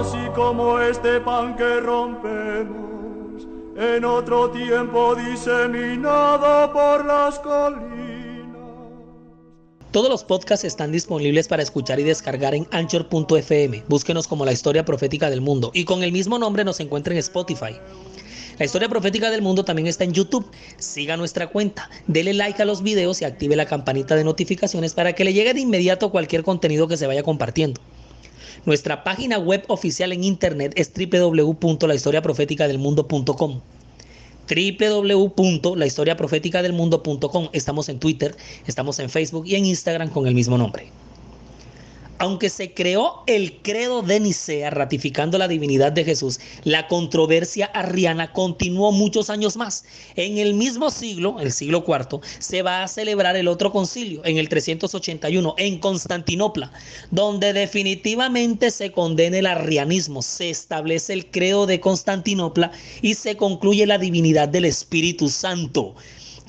siglos 0.00 0.34
como 0.34 0.80
este 0.80 1.20
pan 1.20 1.56
que 1.56 1.80
rompemos, 1.80 3.46
en 3.76 4.02
otro 4.06 4.48
tiempo 4.50 5.14
diseminado 5.14 6.72
por 6.72 7.04
las 7.04 7.38
colinas. 7.40 7.98
Todos 9.90 10.08
los 10.08 10.24
podcasts 10.24 10.64
están 10.64 10.90
disponibles 10.90 11.48
para 11.48 11.62
escuchar 11.62 12.00
y 12.00 12.04
descargar 12.04 12.54
en 12.54 12.66
anchor.fm. 12.70 13.84
Búsquenos 13.88 14.26
como 14.26 14.46
la 14.46 14.52
historia 14.52 14.86
profética 14.86 15.28
del 15.28 15.42
mundo 15.42 15.70
y 15.74 15.84
con 15.84 16.02
el 16.02 16.12
mismo 16.12 16.38
nombre 16.38 16.64
nos 16.64 16.80
encuentra 16.80 17.12
en 17.12 17.18
Spotify. 17.18 17.76
La 18.58 18.64
historia 18.64 18.88
profética 18.88 19.30
del 19.30 19.40
mundo 19.40 19.64
también 19.64 19.86
está 19.86 20.02
en 20.02 20.12
YouTube. 20.12 20.44
Siga 20.78 21.16
nuestra 21.16 21.46
cuenta, 21.46 21.88
dele 22.08 22.34
like 22.34 22.60
a 22.60 22.64
los 22.64 22.82
videos 22.82 23.22
y 23.22 23.24
active 23.24 23.54
la 23.54 23.66
campanita 23.66 24.16
de 24.16 24.24
notificaciones 24.24 24.94
para 24.94 25.12
que 25.12 25.22
le 25.22 25.32
llegue 25.32 25.54
de 25.54 25.60
inmediato 25.60 26.10
cualquier 26.10 26.42
contenido 26.42 26.88
que 26.88 26.96
se 26.96 27.06
vaya 27.06 27.22
compartiendo. 27.22 27.80
Nuestra 28.66 29.04
página 29.04 29.38
web 29.38 29.62
oficial 29.68 30.12
en 30.12 30.24
internet 30.24 30.72
es 30.74 30.90
www.lahistoriaprofeticadelmundo.com 30.92 33.60
www.lahistoriaprofeticadelmundo.com 34.48 37.48
Estamos 37.52 37.88
en 37.88 38.00
Twitter, 38.00 38.34
estamos 38.66 38.98
en 38.98 39.08
Facebook 39.08 39.46
y 39.46 39.54
en 39.54 39.66
Instagram 39.66 40.10
con 40.10 40.26
el 40.26 40.34
mismo 40.34 40.58
nombre. 40.58 40.90
Aunque 42.20 42.50
se 42.50 42.74
creó 42.74 43.22
el 43.26 43.62
credo 43.62 44.02
de 44.02 44.18
Nicea 44.18 44.70
ratificando 44.70 45.38
la 45.38 45.46
divinidad 45.46 45.92
de 45.92 46.04
Jesús, 46.04 46.40
la 46.64 46.88
controversia 46.88 47.66
arriana 47.66 48.32
continuó 48.32 48.90
muchos 48.90 49.30
años 49.30 49.56
más. 49.56 49.84
En 50.16 50.38
el 50.38 50.54
mismo 50.54 50.90
siglo, 50.90 51.38
el 51.38 51.52
siglo 51.52 51.84
IV, 51.86 52.20
se 52.40 52.62
va 52.62 52.82
a 52.82 52.88
celebrar 52.88 53.36
el 53.36 53.46
otro 53.46 53.70
concilio, 53.70 54.20
en 54.24 54.36
el 54.36 54.48
381, 54.48 55.54
en 55.58 55.78
Constantinopla, 55.78 56.72
donde 57.12 57.52
definitivamente 57.52 58.72
se 58.72 58.90
condena 58.90 59.38
el 59.38 59.46
arrianismo, 59.46 60.20
se 60.22 60.50
establece 60.50 61.12
el 61.12 61.30
credo 61.30 61.66
de 61.66 61.78
Constantinopla 61.78 62.72
y 63.00 63.14
se 63.14 63.36
concluye 63.36 63.86
la 63.86 63.98
divinidad 63.98 64.48
del 64.48 64.64
Espíritu 64.64 65.28
Santo 65.28 65.94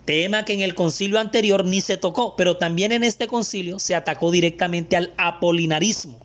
tema 0.09 0.43
que 0.43 0.53
en 0.53 0.61
el 0.61 0.73
concilio 0.73 1.19
anterior 1.19 1.63
ni 1.63 1.81
se 1.81 1.95
tocó, 1.95 2.35
pero 2.35 2.57
también 2.57 2.91
en 2.91 3.03
este 3.03 3.27
concilio 3.27 3.77
se 3.77 3.93
atacó 3.93 4.31
directamente 4.31 4.95
al 4.95 5.13
apolinarismo. 5.17 6.17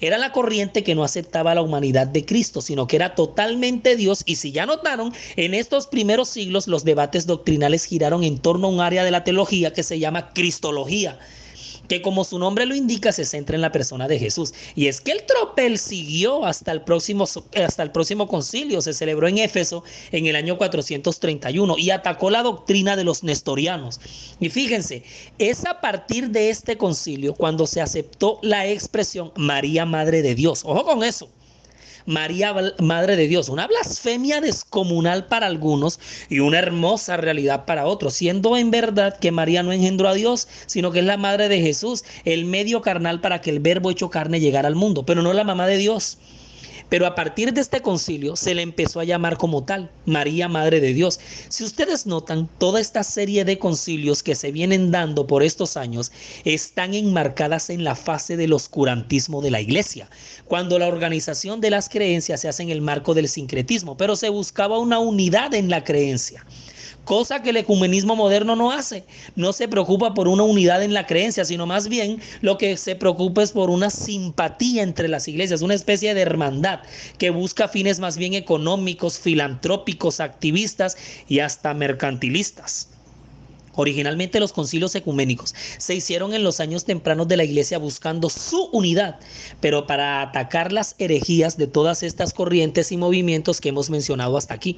Era 0.00 0.18
la 0.18 0.32
corriente 0.32 0.84
que 0.84 0.94
no 0.94 1.02
aceptaba 1.02 1.54
la 1.54 1.62
humanidad 1.62 2.06
de 2.06 2.26
Cristo, 2.26 2.60
sino 2.60 2.86
que 2.86 2.96
era 2.96 3.14
totalmente 3.14 3.96
Dios. 3.96 4.22
Y 4.26 4.36
si 4.36 4.52
ya 4.52 4.66
notaron, 4.66 5.14
en 5.36 5.54
estos 5.54 5.86
primeros 5.86 6.28
siglos 6.28 6.68
los 6.68 6.84
debates 6.84 7.26
doctrinales 7.26 7.86
giraron 7.86 8.22
en 8.22 8.38
torno 8.38 8.66
a 8.66 8.70
un 8.70 8.80
área 8.82 9.02
de 9.02 9.10
la 9.10 9.24
teología 9.24 9.72
que 9.72 9.82
se 9.82 9.98
llama 9.98 10.34
Cristología 10.34 11.18
que 11.90 12.02
como 12.02 12.22
su 12.22 12.38
nombre 12.38 12.66
lo 12.66 12.76
indica 12.76 13.10
se 13.10 13.24
centra 13.24 13.56
en 13.56 13.62
la 13.62 13.72
persona 13.72 14.06
de 14.06 14.16
Jesús. 14.16 14.54
Y 14.76 14.86
es 14.86 15.00
que 15.00 15.10
el 15.10 15.26
tropel 15.26 15.76
siguió 15.76 16.46
hasta 16.46 16.70
el 16.70 16.82
próximo, 16.82 17.24
hasta 17.24 17.82
el 17.82 17.90
próximo 17.90 18.28
concilio, 18.28 18.80
se 18.80 18.94
celebró 18.94 19.26
en 19.26 19.38
Éfeso 19.38 19.82
en 20.12 20.26
el 20.26 20.36
año 20.36 20.56
431 20.56 21.76
y 21.78 21.90
atacó 21.90 22.30
la 22.30 22.44
doctrina 22.44 22.94
de 22.94 23.02
los 23.02 23.24
nestorianos. 23.24 23.98
Y 24.38 24.50
fíjense, 24.50 25.02
es 25.38 25.66
a 25.66 25.80
partir 25.80 26.30
de 26.30 26.50
este 26.50 26.78
concilio 26.78 27.34
cuando 27.34 27.66
se 27.66 27.80
aceptó 27.80 28.38
la 28.40 28.68
expresión 28.68 29.32
María 29.34 29.84
Madre 29.84 30.22
de 30.22 30.36
Dios. 30.36 30.62
Ojo 30.64 30.84
con 30.84 31.02
eso. 31.02 31.28
María, 32.06 32.54
Madre 32.78 33.16
de 33.16 33.28
Dios, 33.28 33.48
una 33.48 33.66
blasfemia 33.66 34.40
descomunal 34.40 35.26
para 35.26 35.46
algunos 35.46 36.00
y 36.28 36.40
una 36.40 36.58
hermosa 36.58 37.16
realidad 37.16 37.64
para 37.64 37.86
otros, 37.86 38.14
siendo 38.14 38.56
en 38.56 38.70
verdad 38.70 39.18
que 39.18 39.32
María 39.32 39.62
no 39.62 39.72
engendró 39.72 40.08
a 40.08 40.14
Dios, 40.14 40.48
sino 40.66 40.90
que 40.90 41.00
es 41.00 41.04
la 41.04 41.16
Madre 41.16 41.48
de 41.48 41.60
Jesús, 41.60 42.04
el 42.24 42.44
medio 42.44 42.82
carnal 42.82 43.20
para 43.20 43.40
que 43.40 43.50
el 43.50 43.60
verbo 43.60 43.90
hecho 43.90 44.10
carne 44.10 44.40
llegara 44.40 44.68
al 44.68 44.76
mundo, 44.76 45.04
pero 45.04 45.22
no 45.22 45.32
la 45.32 45.44
mamá 45.44 45.66
de 45.66 45.76
Dios. 45.76 46.18
Pero 46.90 47.06
a 47.06 47.14
partir 47.14 47.54
de 47.54 47.60
este 47.60 47.80
concilio 47.80 48.34
se 48.34 48.54
le 48.54 48.62
empezó 48.62 48.98
a 48.98 49.04
llamar 49.04 49.38
como 49.38 49.64
tal, 49.64 49.90
María 50.06 50.48
Madre 50.48 50.80
de 50.80 50.92
Dios. 50.92 51.20
Si 51.48 51.62
ustedes 51.62 52.04
notan, 52.04 52.50
toda 52.58 52.80
esta 52.80 53.04
serie 53.04 53.44
de 53.44 53.58
concilios 53.58 54.24
que 54.24 54.34
se 54.34 54.50
vienen 54.50 54.90
dando 54.90 55.26
por 55.28 55.44
estos 55.44 55.76
años 55.76 56.10
están 56.44 56.94
enmarcadas 56.94 57.70
en 57.70 57.84
la 57.84 57.94
fase 57.94 58.36
del 58.36 58.52
oscurantismo 58.52 59.40
de 59.40 59.52
la 59.52 59.60
iglesia, 59.60 60.10
cuando 60.46 60.80
la 60.80 60.88
organización 60.88 61.60
de 61.60 61.70
las 61.70 61.88
creencias 61.88 62.40
se 62.40 62.48
hace 62.48 62.64
en 62.64 62.70
el 62.70 62.82
marco 62.82 63.14
del 63.14 63.28
sincretismo, 63.28 63.96
pero 63.96 64.16
se 64.16 64.28
buscaba 64.28 64.78
una 64.78 64.98
unidad 64.98 65.54
en 65.54 65.70
la 65.70 65.84
creencia 65.84 66.44
cosa 67.04 67.42
que 67.42 67.50
el 67.50 67.56
ecumenismo 67.56 68.16
moderno 68.16 68.56
no 68.56 68.70
hace. 68.72 69.06
No 69.34 69.52
se 69.52 69.68
preocupa 69.68 70.14
por 70.14 70.28
una 70.28 70.42
unidad 70.44 70.82
en 70.82 70.94
la 70.94 71.06
creencia, 71.06 71.44
sino 71.44 71.66
más 71.66 71.88
bien 71.88 72.20
lo 72.40 72.58
que 72.58 72.76
se 72.76 72.96
preocupa 72.96 73.42
es 73.42 73.52
por 73.52 73.70
una 73.70 73.90
simpatía 73.90 74.82
entre 74.82 75.08
las 75.08 75.28
iglesias, 75.28 75.62
una 75.62 75.74
especie 75.74 76.14
de 76.14 76.20
hermandad 76.22 76.80
que 77.18 77.30
busca 77.30 77.68
fines 77.68 77.98
más 78.00 78.16
bien 78.16 78.34
económicos, 78.34 79.18
filantrópicos, 79.18 80.20
activistas 80.20 80.96
y 81.26 81.40
hasta 81.40 81.74
mercantilistas. 81.74 82.99
Originalmente 83.74 84.40
los 84.40 84.52
concilios 84.52 84.94
ecuménicos 84.94 85.54
se 85.78 85.94
hicieron 85.94 86.34
en 86.34 86.42
los 86.42 86.60
años 86.60 86.84
tempranos 86.84 87.28
de 87.28 87.36
la 87.36 87.44
iglesia 87.44 87.78
buscando 87.78 88.28
su 88.28 88.64
unidad, 88.72 89.18
pero 89.60 89.86
para 89.86 90.22
atacar 90.22 90.72
las 90.72 90.96
herejías 90.98 91.56
de 91.56 91.66
todas 91.66 92.02
estas 92.02 92.32
corrientes 92.32 92.92
y 92.92 92.96
movimientos 92.96 93.60
que 93.60 93.68
hemos 93.68 93.90
mencionado 93.90 94.36
hasta 94.36 94.54
aquí. 94.54 94.76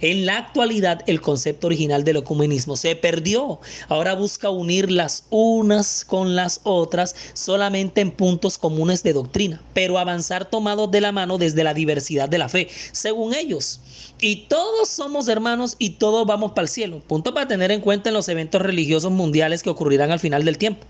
En 0.00 0.26
la 0.26 0.38
actualidad 0.38 1.02
el 1.06 1.20
concepto 1.20 1.68
original 1.68 2.04
del 2.04 2.18
ecumenismo 2.18 2.76
se 2.76 2.96
perdió. 2.96 3.60
Ahora 3.88 4.14
busca 4.14 4.50
unir 4.50 4.90
las 4.90 5.24
unas 5.30 6.04
con 6.04 6.36
las 6.36 6.60
otras 6.64 7.14
solamente 7.32 8.00
en 8.00 8.10
puntos 8.10 8.58
comunes 8.58 9.02
de 9.02 9.12
doctrina, 9.12 9.60
pero 9.72 9.98
avanzar 9.98 10.44
tomados 10.44 10.90
de 10.90 11.00
la 11.00 11.12
mano 11.12 11.38
desde 11.38 11.64
la 11.64 11.74
diversidad 11.74 12.28
de 12.28 12.38
la 12.38 12.48
fe, 12.48 12.68
según 12.92 13.34
ellos. 13.34 13.80
Y 14.20 14.46
todos 14.48 14.88
somos 14.88 15.28
hermanos 15.28 15.76
y 15.78 15.90
todos 15.90 16.26
vamos 16.26 16.52
para 16.52 16.62
el 16.62 16.68
cielo. 16.68 17.00
Punto 17.06 17.34
para 17.34 17.48
tener 17.48 17.70
en 17.70 17.80
cuenta 17.80 18.10
en 18.10 18.14
los 18.14 18.28
eventos 18.34 18.62
religiosos 18.62 19.10
mundiales 19.10 19.62
que 19.62 19.70
ocurrirán 19.70 20.10
al 20.10 20.20
final 20.20 20.44
del 20.44 20.58
tiempo. 20.58 20.86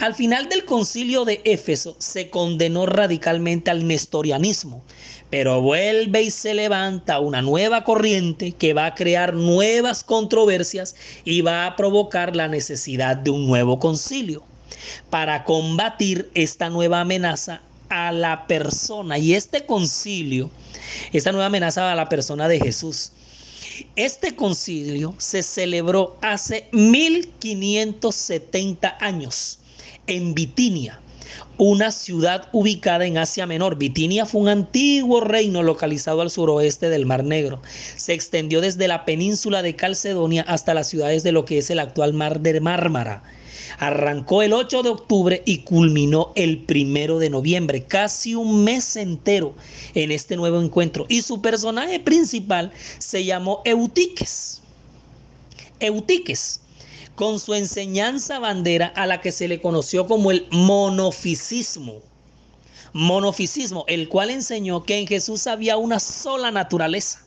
Al 0.00 0.14
final 0.14 0.48
del 0.48 0.64
concilio 0.64 1.26
de 1.26 1.42
Éfeso 1.44 1.94
se 1.98 2.30
condenó 2.30 2.86
radicalmente 2.86 3.70
al 3.70 3.86
nestorianismo, 3.86 4.82
pero 5.28 5.60
vuelve 5.60 6.22
y 6.22 6.30
se 6.30 6.54
levanta 6.54 7.20
una 7.20 7.42
nueva 7.42 7.84
corriente 7.84 8.52
que 8.52 8.72
va 8.72 8.86
a 8.86 8.94
crear 8.94 9.34
nuevas 9.34 10.02
controversias 10.02 10.96
y 11.26 11.42
va 11.42 11.66
a 11.66 11.76
provocar 11.76 12.34
la 12.34 12.48
necesidad 12.48 13.14
de 13.16 13.30
un 13.30 13.46
nuevo 13.46 13.78
concilio 13.78 14.42
para 15.10 15.44
combatir 15.44 16.30
esta 16.34 16.70
nueva 16.70 17.00
amenaza 17.00 17.60
a 17.90 18.10
la 18.10 18.46
persona. 18.46 19.18
Y 19.18 19.34
este 19.34 19.66
concilio, 19.66 20.50
esta 21.12 21.30
nueva 21.30 21.46
amenaza 21.46 21.92
a 21.92 21.94
la 21.94 22.08
persona 22.08 22.48
de 22.48 22.58
Jesús, 22.58 23.12
este 23.96 24.34
concilio 24.34 25.14
se 25.18 25.42
celebró 25.42 26.16
hace 26.22 26.68
1570 26.72 28.96
años 29.00 29.58
en 30.06 30.34
Bitinia, 30.34 31.00
una 31.60 31.92
ciudad 31.92 32.48
ubicada 32.52 33.04
en 33.04 33.18
Asia 33.18 33.46
Menor. 33.46 33.76
Bitinia 33.76 34.24
fue 34.24 34.40
un 34.40 34.48
antiguo 34.48 35.20
reino 35.20 35.62
localizado 35.62 36.22
al 36.22 36.30
suroeste 36.30 36.88
del 36.88 37.04
Mar 37.04 37.22
Negro. 37.22 37.60
Se 37.96 38.14
extendió 38.14 38.62
desde 38.62 38.88
la 38.88 39.04
península 39.04 39.60
de 39.60 39.76
Calcedonia 39.76 40.42
hasta 40.48 40.72
las 40.72 40.88
ciudades 40.88 41.22
de 41.22 41.32
lo 41.32 41.44
que 41.44 41.58
es 41.58 41.68
el 41.68 41.78
actual 41.78 42.14
Mar 42.14 42.40
de 42.40 42.58
Mármara. 42.62 43.22
Arrancó 43.78 44.40
el 44.40 44.54
8 44.54 44.82
de 44.82 44.88
octubre 44.88 45.42
y 45.44 45.58
culminó 45.58 46.32
el 46.34 46.64
1 46.66 47.18
de 47.18 47.28
noviembre, 47.28 47.84
casi 47.84 48.34
un 48.34 48.64
mes 48.64 48.96
entero 48.96 49.54
en 49.94 50.12
este 50.12 50.36
nuevo 50.36 50.62
encuentro. 50.62 51.04
Y 51.10 51.20
su 51.20 51.42
personaje 51.42 52.00
principal 52.00 52.72
se 52.98 53.26
llamó 53.26 53.60
Eutiques. 53.66 54.62
Eutiques, 55.78 56.62
con 57.14 57.38
su 57.38 57.54
enseñanza 57.54 58.38
bandera 58.38 58.92
a 58.96 59.06
la 59.06 59.20
que 59.20 59.32
se 59.32 59.48
le 59.48 59.60
conoció 59.60 60.06
como 60.06 60.30
el 60.30 60.46
monofisismo. 60.50 62.00
Monofisismo, 62.92 63.84
el 63.86 64.08
cual 64.08 64.30
enseñó 64.30 64.82
que 64.82 64.98
en 64.98 65.06
Jesús 65.06 65.46
había 65.46 65.76
una 65.76 66.00
sola 66.00 66.50
naturaleza 66.50 67.20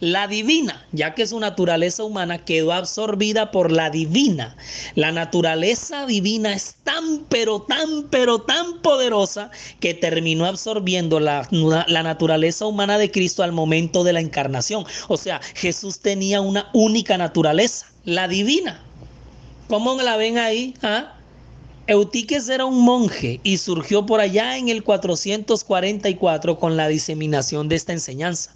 la 0.00 0.26
divina, 0.26 0.86
ya 0.92 1.14
que 1.14 1.26
su 1.26 1.38
naturaleza 1.38 2.04
humana 2.04 2.38
quedó 2.44 2.72
absorbida 2.72 3.50
por 3.50 3.70
la 3.70 3.90
divina. 3.90 4.56
La 4.94 5.12
naturaleza 5.12 6.06
divina 6.06 6.54
es 6.54 6.76
tan, 6.84 7.26
pero 7.28 7.62
tan, 7.62 8.08
pero 8.10 8.40
tan 8.40 8.80
poderosa 8.80 9.50
que 9.78 9.94
terminó 9.94 10.46
absorbiendo 10.46 11.20
la, 11.20 11.46
la 11.50 12.02
naturaleza 12.02 12.66
humana 12.66 12.98
de 12.98 13.10
Cristo 13.10 13.42
al 13.42 13.52
momento 13.52 14.02
de 14.02 14.14
la 14.14 14.20
encarnación. 14.20 14.84
O 15.08 15.16
sea, 15.16 15.40
Jesús 15.54 16.00
tenía 16.00 16.40
una 16.40 16.70
única 16.72 17.18
naturaleza, 17.18 17.86
la 18.04 18.26
divina. 18.26 18.82
¿Cómo 19.70 19.94
la 20.02 20.16
ven 20.16 20.36
ahí? 20.36 20.74
¿Ah? 20.82 21.14
Eutiques 21.86 22.48
era 22.48 22.64
un 22.64 22.82
monje 22.82 23.38
y 23.44 23.58
surgió 23.58 24.04
por 24.04 24.18
allá 24.18 24.58
en 24.58 24.68
el 24.68 24.82
444 24.82 26.58
con 26.58 26.76
la 26.76 26.88
diseminación 26.88 27.68
de 27.68 27.76
esta 27.76 27.92
enseñanza 27.92 28.52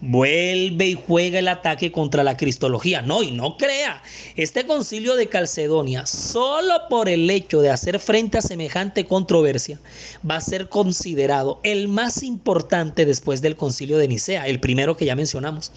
vuelve 0.00 0.86
y 0.86 0.94
juega 1.06 1.38
el 1.38 1.48
ataque 1.48 1.92
contra 1.92 2.24
la 2.24 2.36
cristología. 2.36 3.02
No, 3.02 3.22
y 3.22 3.30
no 3.30 3.56
crea, 3.56 4.02
este 4.36 4.66
concilio 4.66 5.16
de 5.16 5.28
Calcedonia, 5.28 6.06
solo 6.06 6.74
por 6.88 7.08
el 7.08 7.28
hecho 7.30 7.60
de 7.60 7.70
hacer 7.70 7.98
frente 7.98 8.38
a 8.38 8.42
semejante 8.42 9.06
controversia, 9.06 9.80
va 10.28 10.36
a 10.36 10.40
ser 10.40 10.68
considerado 10.68 11.60
el 11.62 11.88
más 11.88 12.22
importante 12.22 13.06
después 13.06 13.40
del 13.42 13.56
concilio 13.56 13.98
de 13.98 14.08
Nicea, 14.08 14.46
el 14.46 14.60
primero 14.60 14.96
que 14.96 15.04
ya 15.04 15.16
mencionamos. 15.16 15.72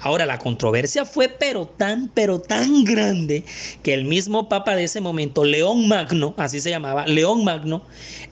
Ahora, 0.00 0.26
la 0.26 0.38
controversia 0.38 1.04
fue 1.04 1.28
pero 1.28 1.66
tan, 1.66 2.08
pero 2.08 2.40
tan 2.40 2.84
grande 2.84 3.44
que 3.82 3.94
el 3.94 4.04
mismo 4.04 4.48
papa 4.48 4.76
de 4.76 4.84
ese 4.84 5.00
momento, 5.00 5.44
León 5.44 5.88
Magno, 5.88 6.34
así 6.36 6.60
se 6.60 6.70
llamaba, 6.70 7.06
León 7.06 7.44
Magno, 7.44 7.82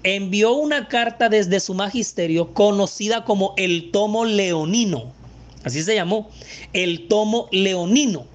envió 0.03 0.53
una 0.53 0.89
carta 0.89 1.29
desde 1.29 1.61
su 1.61 1.75
magisterio 1.75 2.53
conocida 2.53 3.25
como 3.25 3.55
el 3.57 3.91
tomo 3.91 4.25
leonino, 4.25 5.13
así 5.65 5.83
se 5.83 5.95
llamó, 5.95 6.31
el 6.73 7.09
tomo 7.09 7.49
leonino, 7.53 8.27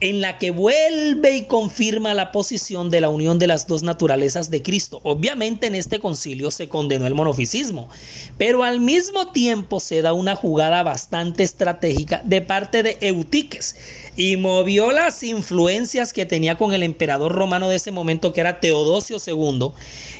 en 0.00 0.20
la 0.20 0.38
que 0.38 0.52
vuelve 0.52 1.36
y 1.36 1.46
confirma 1.46 2.14
la 2.14 2.30
posición 2.30 2.88
de 2.88 3.00
la 3.00 3.08
unión 3.08 3.38
de 3.38 3.48
las 3.48 3.66
dos 3.66 3.82
naturalezas 3.82 4.48
de 4.50 4.62
Cristo. 4.62 5.00
Obviamente 5.02 5.66
en 5.66 5.74
este 5.74 5.98
concilio 5.98 6.50
se 6.52 6.68
condenó 6.68 7.06
el 7.06 7.14
monofisismo, 7.14 7.88
pero 8.36 8.62
al 8.62 8.80
mismo 8.80 9.32
tiempo 9.32 9.80
se 9.80 10.02
da 10.02 10.12
una 10.12 10.36
jugada 10.36 10.84
bastante 10.84 11.42
estratégica 11.42 12.22
de 12.24 12.42
parte 12.42 12.82
de 12.84 12.98
Eutiques 13.00 13.74
y 14.16 14.36
movió 14.36 14.92
las 14.92 15.22
influencias 15.24 16.12
que 16.12 16.26
tenía 16.26 16.56
con 16.56 16.72
el 16.72 16.84
emperador 16.84 17.32
romano 17.32 17.68
de 17.68 17.76
ese 17.76 17.90
momento 17.90 18.32
que 18.32 18.40
era 18.40 18.60
Teodosio 18.60 19.18
II 19.24 19.72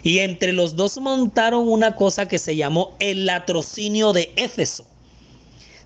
y 0.03 0.19
entre 0.19 0.53
los 0.53 0.75
dos 0.75 0.99
montaron 0.99 1.69
una 1.69 1.95
cosa 1.95 2.27
que 2.27 2.39
se 2.39 2.57
llamó 2.57 2.97
el 2.99 3.27
latrocinio 3.27 4.13
de 4.13 4.33
Éfeso 4.37 4.85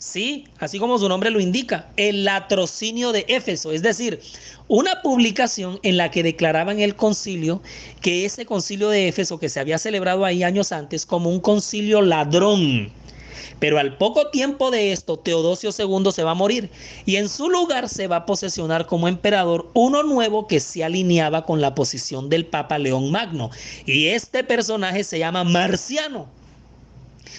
Sí, 0.03 0.49
así 0.59 0.81
como 0.81 0.99
su 0.99 1.09
nombre 1.09 1.31
lo 1.31 1.38
indica, 1.38 1.88
el 1.97 2.25
latrocinio 2.25 3.12
de 3.12 3.25
Éfeso, 3.29 3.71
es 3.71 3.83
decir, 3.83 4.21
una 4.67 5.01
publicación 5.01 5.79
en 5.85 5.97
la 5.97 6.11
que 6.11 6.25
declaraban 6.25 6.81
el 6.81 6.97
concilio 6.97 7.62
que 8.01 8.25
ese 8.25 8.45
concilio 8.45 8.88
de 8.88 9.07
Éfeso 9.07 9.38
que 9.38 9.49
se 9.49 9.61
había 9.61 9.79
celebrado 9.79 10.25
ahí 10.25 10.43
años 10.43 10.73
antes 10.73 11.07
como 11.07 11.31
un 11.31 11.38
concilio 11.38 12.03
ladrón. 12.03 12.91
Pero 13.61 13.79
al 13.79 13.97
poco 13.97 14.29
tiempo 14.31 14.73
de 14.73 14.91
esto, 14.91 15.21
Teodosio 15.21 15.71
II 15.71 16.11
se 16.11 16.25
va 16.25 16.33
a 16.33 16.35
morir 16.35 16.69
y 17.07 17.15
en 17.15 17.29
su 17.29 17.49
lugar 17.49 17.88
se 17.88 18.09
va 18.09 18.17
a 18.17 18.27
posesionar 18.27 18.87
como 18.87 19.07
emperador 19.07 19.71
uno 19.73 20.03
nuevo 20.03 20.49
que 20.49 20.59
se 20.59 20.83
alineaba 20.83 21.47
con 21.47 21.61
la 21.61 21.77
posición 21.77 22.29
del 22.29 22.45
Papa 22.45 22.77
León 22.77 23.12
Magno. 23.12 23.51
Y 23.87 24.09
este 24.09 24.43
personaje 24.43 25.05
se 25.05 25.21
llama 25.21 25.45
Marciano. 25.45 26.41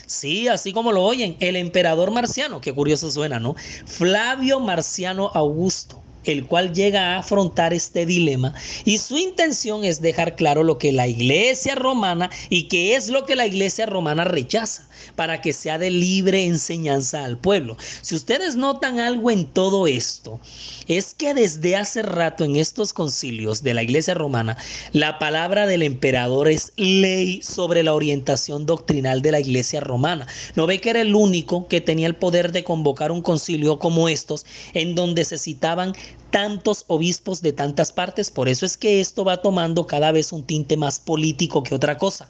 Sí, 0.06 0.48
así 0.48 0.74
como 0.74 0.92
lo 0.92 1.04
oyen, 1.04 1.38
el 1.40 1.56
emperador 1.56 2.12
marciano, 2.12 2.62
qué 2.62 2.74
curioso 2.74 3.12
suena, 3.12 3.40
¿no? 3.40 3.56
Flavio 3.86 4.60
Marciano 4.60 5.32
Augusto 5.34 6.03
el 6.26 6.46
cual 6.46 6.74
llega 6.74 7.14
a 7.14 7.20
afrontar 7.20 7.74
este 7.74 8.06
dilema 8.06 8.54
y 8.86 8.98
su 8.98 9.18
intención 9.18 9.84
es 9.84 10.02
dejar 10.02 10.36
claro 10.36 10.64
lo 10.64 10.78
que 10.78 10.92
la 10.92 11.08
iglesia 11.08 11.76
romana 11.76 12.30
y 12.50 12.64
qué 12.64 12.96
es 12.96 13.10
lo 13.10 13.26
que 13.26 13.36
la 13.36 13.48
iglesia 13.48 13.86
romana 13.86 14.24
rechaza 14.24 14.88
para 15.16 15.42
que 15.42 15.54
sea 15.54 15.78
de 15.78 15.90
libre 15.90 16.46
enseñanza 16.46 17.24
al 17.24 17.38
pueblo. 17.38 17.78
Si 18.02 18.16
ustedes 18.16 18.56
notan 18.56 19.00
algo 19.00 19.32
en 19.32 19.46
todo 19.46 19.88
esto, 19.88 20.40
es 20.88 21.14
que 21.14 21.34
desde 21.34 21.76
hace 21.76 22.02
rato 22.02 22.44
en 22.44 22.56
estos 22.56 22.94
concilios 22.94 23.64
de 23.64 23.74
la 23.74 23.84
Iglesia 23.84 24.14
romana, 24.14 24.58
la 24.92 25.20
palabra 25.20 25.68
del 25.68 25.82
emperador 25.82 26.50
es 26.50 26.74
ley 26.76 27.42
sobre 27.42 27.84
la 27.84 27.94
orientación 27.94 28.66
doctrinal 28.66 29.22
de 29.22 29.32
la 29.32 29.40
Iglesia 29.40 29.80
romana. 29.80 30.28
¿No 30.56 30.68
ve 30.68 30.82
que 30.82 30.90
era 30.90 31.02
el 31.02 31.16
único 31.16 31.68
que 31.68 31.82
tenía 31.82 32.08
el 32.08 32.16
poder 32.16 32.52
de 32.52 32.64
convocar 32.64 33.12
un 33.12 33.22
concilio 33.22 33.80
como 33.80 34.10
estos, 34.10 34.46
en 34.74 34.96
donde 34.96 35.26
se 35.26 35.38
citaban 35.38 35.94
tantos 36.32 36.86
obispos 36.88 37.42
de 37.42 37.54
tantas 37.54 37.92
partes? 37.92 38.32
Por 38.32 38.50
eso 38.50 38.66
es 38.66 38.78
que 38.78 39.00
esto 39.00 39.24
va 39.24 39.42
tomando 39.42 39.86
cada 39.88 40.12
vez 40.12 40.32
un 40.32 40.44
tinte 40.44 40.78
más 40.78 41.00
político 41.00 41.64
que 41.64 41.76
otra 41.76 41.98
cosa. 41.98 42.30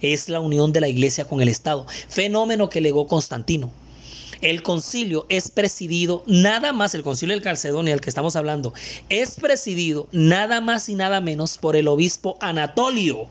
Es 0.00 0.28
la 0.28 0.40
unión 0.40 0.72
de 0.72 0.80
la 0.80 0.88
Iglesia 0.88 1.24
con 1.24 1.40
el 1.40 1.48
Estado, 1.48 1.86
fenómeno 2.08 2.68
que 2.68 2.80
legó 2.80 3.06
Constantino. 3.06 3.70
El 4.42 4.62
concilio 4.62 5.24
es 5.28 5.50
presidido, 5.50 6.22
nada 6.26 6.72
más, 6.72 6.94
el 6.94 7.02
concilio 7.02 7.34
del 7.34 7.42
Calcedonia, 7.42 7.94
del 7.94 8.02
que 8.02 8.10
estamos 8.10 8.36
hablando, 8.36 8.74
es 9.08 9.36
presidido 9.36 10.08
nada 10.12 10.60
más 10.60 10.88
y 10.88 10.94
nada 10.94 11.20
menos 11.20 11.56
por 11.56 11.74
el 11.74 11.88
obispo 11.88 12.36
Anatolio. 12.40 13.28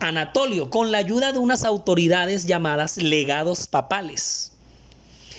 Anatolio, 0.00 0.70
con 0.70 0.90
la 0.90 0.98
ayuda 0.98 1.32
de 1.32 1.38
unas 1.38 1.64
autoridades 1.64 2.46
llamadas 2.46 2.96
legados 2.96 3.66
papales. 3.66 4.52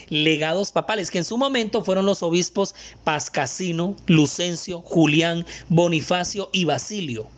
Legados 0.09 0.71
papales, 0.71 1.11
que 1.11 1.19
en 1.19 1.25
su 1.25 1.37
momento 1.37 1.83
fueron 1.83 2.05
los 2.05 2.23
obispos 2.23 2.75
Pascasino, 3.03 3.95
Lucencio, 4.07 4.81
Julián, 4.81 5.45
Bonifacio 5.69 6.49
y 6.53 6.65
Basilio. 6.65 7.29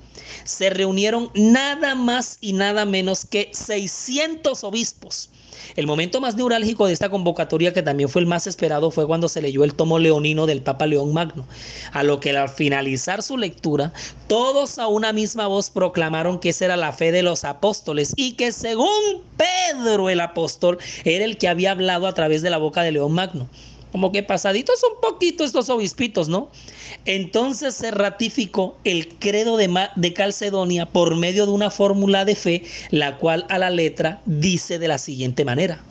Se 0.44 0.70
reunieron 0.70 1.32
nada 1.34 1.96
más 1.96 2.38
y 2.42 2.54
nada 2.54 2.86
menos 2.86 3.26
que 3.26 3.50
600 3.54 4.64
obispos 4.64 5.30
el 5.76 5.88
momento 5.88 6.22
más 6.22 6.36
neurálgico 6.36 6.88
de 6.88 6.94
esta 6.94 7.10
convocatoria, 7.10 7.74
que 7.74 7.84
también 7.84 8.10
fue 8.10 8.22
el 8.22 8.28
más 8.28 8.48
esperado, 8.48 8.92
fue 8.92 9.08
cuando 9.08 9.30
se 9.30 9.42
leyó 9.42 9.64
el 9.64 9.74
tomo 9.74 10.00
leonino 10.00 10.46
del 10.46 10.62
Papa 10.62 10.86
León 10.86 11.14
Magno, 11.14 11.46
a 11.92 12.04
lo 12.04 12.20
que 12.20 12.36
al 12.38 12.50
finalizar 12.50 13.24
su 13.24 13.38
lectura, 13.38 13.94
todos 14.28 14.80
a 14.80 14.88
una 14.88 15.14
misma 15.14 15.48
voz 15.48 15.70
proclamaron 15.70 16.40
que 16.40 16.50
esa 16.50 16.66
era 16.66 16.78
la 16.78 16.94
fe 16.94 17.12
de 17.12 17.24
los 17.24 17.44
apóstoles 17.44 18.14
y 18.16 18.34
que 18.34 18.52
según 18.52 18.90
Pedro 19.38 20.10
el 20.10 20.20
apóstol 20.20 20.78
era 21.04 21.26
el 21.26 21.38
que 21.38 21.48
había 21.48 21.72
hablado 21.72 22.08
a 22.08 22.14
través 22.14 22.42
de 22.42 22.50
la 22.50 22.58
boca 22.58 22.84
de 22.84 22.92
León 22.92 23.14
Magno 23.14 23.48
como 23.92 24.12
que 24.12 24.24
pasaditos 24.24 24.82
un 24.84 25.00
poquito 25.02 25.44
estos 25.44 25.70
obispitos, 25.70 26.30
¿no? 26.30 26.50
Entonces 27.06 27.76
se 27.76 27.92
ratificó 27.92 28.78
el 28.84 29.08
credo 29.18 29.58
de, 29.58 29.88
de, 29.96 30.14
Calcedonia 30.14 30.86
por 30.86 31.16
medio 31.16 31.46
de 31.46 31.52
una 31.52 31.72
fórmula 31.72 32.26
de 32.26 32.36
fe, 32.36 32.64
la 32.92 33.18
cual 33.18 33.46
a 33.50 33.58
la 33.58 33.70
letra 33.70 34.22
dice 34.26 34.80
de 34.80 34.88
la 34.88 34.98
siguiente 34.98 35.46
manera. 35.46 35.84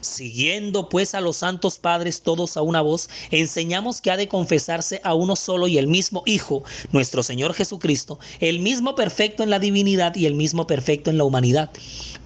Siguiendo 0.00 0.88
pues 0.88 1.14
a 1.14 1.20
los 1.20 1.36
santos 1.36 1.78
padres 1.78 2.22
todos 2.22 2.56
a 2.56 2.62
una 2.62 2.80
voz, 2.80 3.08
enseñamos 3.30 4.00
que 4.00 4.10
ha 4.10 4.16
de 4.16 4.28
confesarse 4.28 5.00
a 5.04 5.14
uno 5.14 5.36
solo 5.36 5.68
y 5.68 5.78
el 5.78 5.86
mismo 5.86 6.22
Hijo, 6.26 6.64
nuestro 6.90 7.22
Señor 7.22 7.54
Jesucristo, 7.54 8.18
el 8.40 8.60
mismo 8.60 8.94
perfecto 8.94 9.42
en 9.42 9.50
la 9.50 9.58
divinidad 9.58 10.14
y 10.16 10.26
el 10.26 10.34
mismo 10.34 10.66
perfecto 10.66 11.10
en 11.10 11.18
la 11.18 11.24
humanidad 11.24 11.70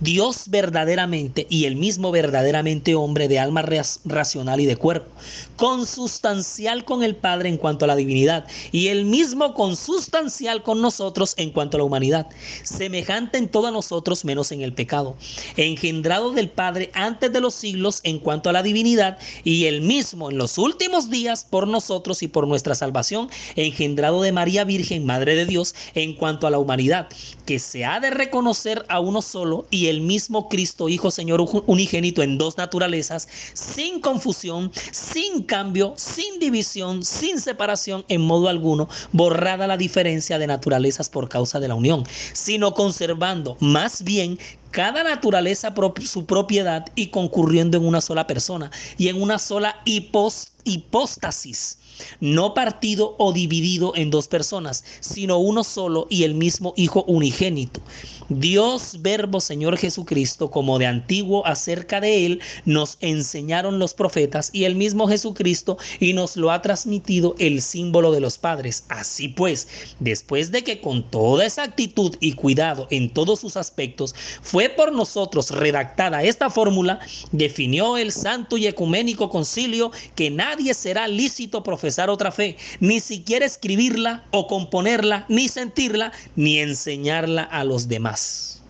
Dios 0.01 0.45
verdaderamente 0.49 1.47
y 1.49 1.65
el 1.67 1.77
mismo 1.77 2.11
verdaderamente 2.11 2.95
hombre 2.95 3.29
de 3.29 3.39
alma 3.39 3.65
racional 4.05 4.61
y 4.61 4.67
de 4.67 4.77
cuerpo, 4.77 5.11
consustancial 5.57 6.85
con 6.85 7.03
el 7.03 7.15
Padre 7.17 7.49
en 7.49 7.57
cuanto 7.57 7.85
a 7.85 7.89
la 7.89 7.97
divinidad 7.97 8.47
y 8.73 8.89
el 8.89 9.05
mismo 9.05 9.55
consustancial 9.55 10.63
con 10.63 10.83
nosotros 10.83 11.35
en 11.37 11.51
cuanto 11.51 11.77
a 11.77 11.79
la 11.79 11.85
humanidad, 11.85 12.27
semejante 12.65 13.39
en 13.39 13.49
todos 13.49 13.73
nosotros 13.73 14.25
menos 14.25 14.53
en 14.53 14.63
el 14.63 14.73
pecado, 14.73 15.17
engendrado 15.57 16.33
del 16.33 16.49
Padre 16.49 16.91
antes 16.95 17.33
de 17.33 17.41
los 17.41 17.55
siglos 17.55 18.01
en 18.03 18.19
cuanto 18.19 18.51
a 18.51 18.53
la 18.53 18.63
divinidad 18.63 19.19
y 19.45 19.67
el 19.67 19.81
mismo 19.81 20.31
en 20.31 20.39
los 20.39 20.59
últimos 20.59 21.09
días 21.09 21.47
por 21.49 21.69
nosotros 21.69 22.23
y 22.23 22.29
por 22.29 22.49
nuestra 22.49 22.75
salvación, 22.75 23.29
engendrado 23.57 24.23
de 24.23 24.33
María 24.33 24.65
Virgen, 24.65 25.07
Madre 25.07 25.37
de 25.37 25.47
Dios, 25.47 25.75
en 25.95 26.15
cuanto 26.15 26.47
a 26.47 26.51
la 26.51 26.59
humanidad, 26.59 27.09
que 27.47 27.59
se 27.59 27.85
ha 27.85 28.01
de 28.01 28.11
reconocer 28.11 28.85
a 28.89 29.01
uno 29.01 29.23
solo 29.23 29.67
y 29.71 29.84
el 29.89 30.01
mismo 30.01 30.49
Cristo, 30.49 30.89
Hijo 30.89 31.11
Señor 31.11 31.45
unigénito 31.67 32.23
en 32.23 32.39
dos 32.39 32.57
naturalezas, 32.57 33.29
sin 33.55 34.01
confusión, 34.01 34.73
sin 34.93 35.43
cambio, 35.43 35.95
sin 35.97 36.39
división, 36.39 37.05
sin 37.05 37.41
separación 37.41 38.05
en 38.09 38.21
modo 38.23 38.49
alguno, 38.49 38.89
borrada 39.13 39.67
la 39.67 39.77
diferencia 39.77 40.39
de 40.39 40.47
naturalezas 40.47 41.09
por 41.09 41.29
causa 41.29 41.61
de 41.61 41.69
la 41.69 41.75
unión, 41.75 42.05
sino 42.33 42.75
conservando 42.75 43.57
más 43.61 44.03
bien 44.03 44.39
cada 44.71 45.05
naturaleza 45.05 45.73
su 46.05 46.27
propiedad 46.27 46.87
y 46.97 47.09
concurriendo 47.09 47.77
en 47.77 47.87
una 47.87 48.01
sola 48.01 48.27
persona 48.27 48.71
y 48.97 49.09
en 49.09 49.23
una 49.23 49.39
sola 49.39 49.77
hipóstasis 49.85 51.79
no 52.21 52.55
partido 52.55 53.15
o 53.19 53.33
dividido 53.33 53.93
en 53.95 54.11
dos 54.11 54.29
personas, 54.29 54.85
sino 55.01 55.39
uno 55.39 55.65
solo 55.65 56.07
y 56.11 56.25
el 56.25 56.35
mismo 56.35 56.75
Hijo 56.77 57.05
unigénito. 57.07 57.81
Dios 58.29 58.97
Verbo 59.01 59.41
Señor 59.41 59.77
Jesucristo, 59.77 60.51
como 60.51 60.79
de 60.79 60.87
antiguo 60.87 61.47
acerca 61.47 62.01
de 62.01 62.27
Él, 62.27 62.41
nos 62.65 62.97
enseñaron 63.01 63.79
los 63.79 63.95
profetas 63.95 64.51
y 64.53 64.65
el 64.65 64.75
mismo 64.77 65.07
Jesucristo 65.07 65.77
y 66.01 66.15
nos 66.15 66.37
lo 66.37 66.51
ha 66.51 66.63
transmitido 66.63 67.35
el 67.39 67.61
símbolo 67.61 68.13
de 68.13 68.21
los 68.21 68.39
padres. 68.39 68.85
Así 68.89 69.29
pues, 69.29 69.69
después 70.01 70.51
de 70.51 70.65
que 70.65 70.81
con 70.81 71.11
toda 71.11 71.45
esa 71.45 71.63
actitud 71.63 72.17
y 72.21 72.33
cuidado 72.33 72.89
en 72.91 73.11
todos 73.11 73.41
sus 73.41 73.57
aspectos 73.57 74.15
fue 74.43 74.69
por 74.71 74.93
nosotros 74.93 75.51
redactada 75.51 76.23
esta 76.23 76.49
fórmula, 76.51 77.01
definió 77.33 77.99
el 77.99 78.11
Santo 78.11 78.57
y 78.57 78.67
Ecuménico 78.67 79.29
Concilio 79.29 79.93
que 80.15 80.31
nadie 80.31 80.73
será 80.75 81.07
lícito 81.07 81.63
profeta 81.63 81.84
otra 82.09 82.33
fe, 82.33 82.57
ni 82.81 83.01
siquiera 83.01 83.47
escribirla 83.47 84.25
o 84.31 84.47
componerla, 84.47 85.25
ni 85.29 85.49
sentirla, 85.49 86.13
ni 86.37 86.59
enseñarla 86.59 87.43
a 87.43 87.65
los 87.65 87.89
demás. 87.89 88.63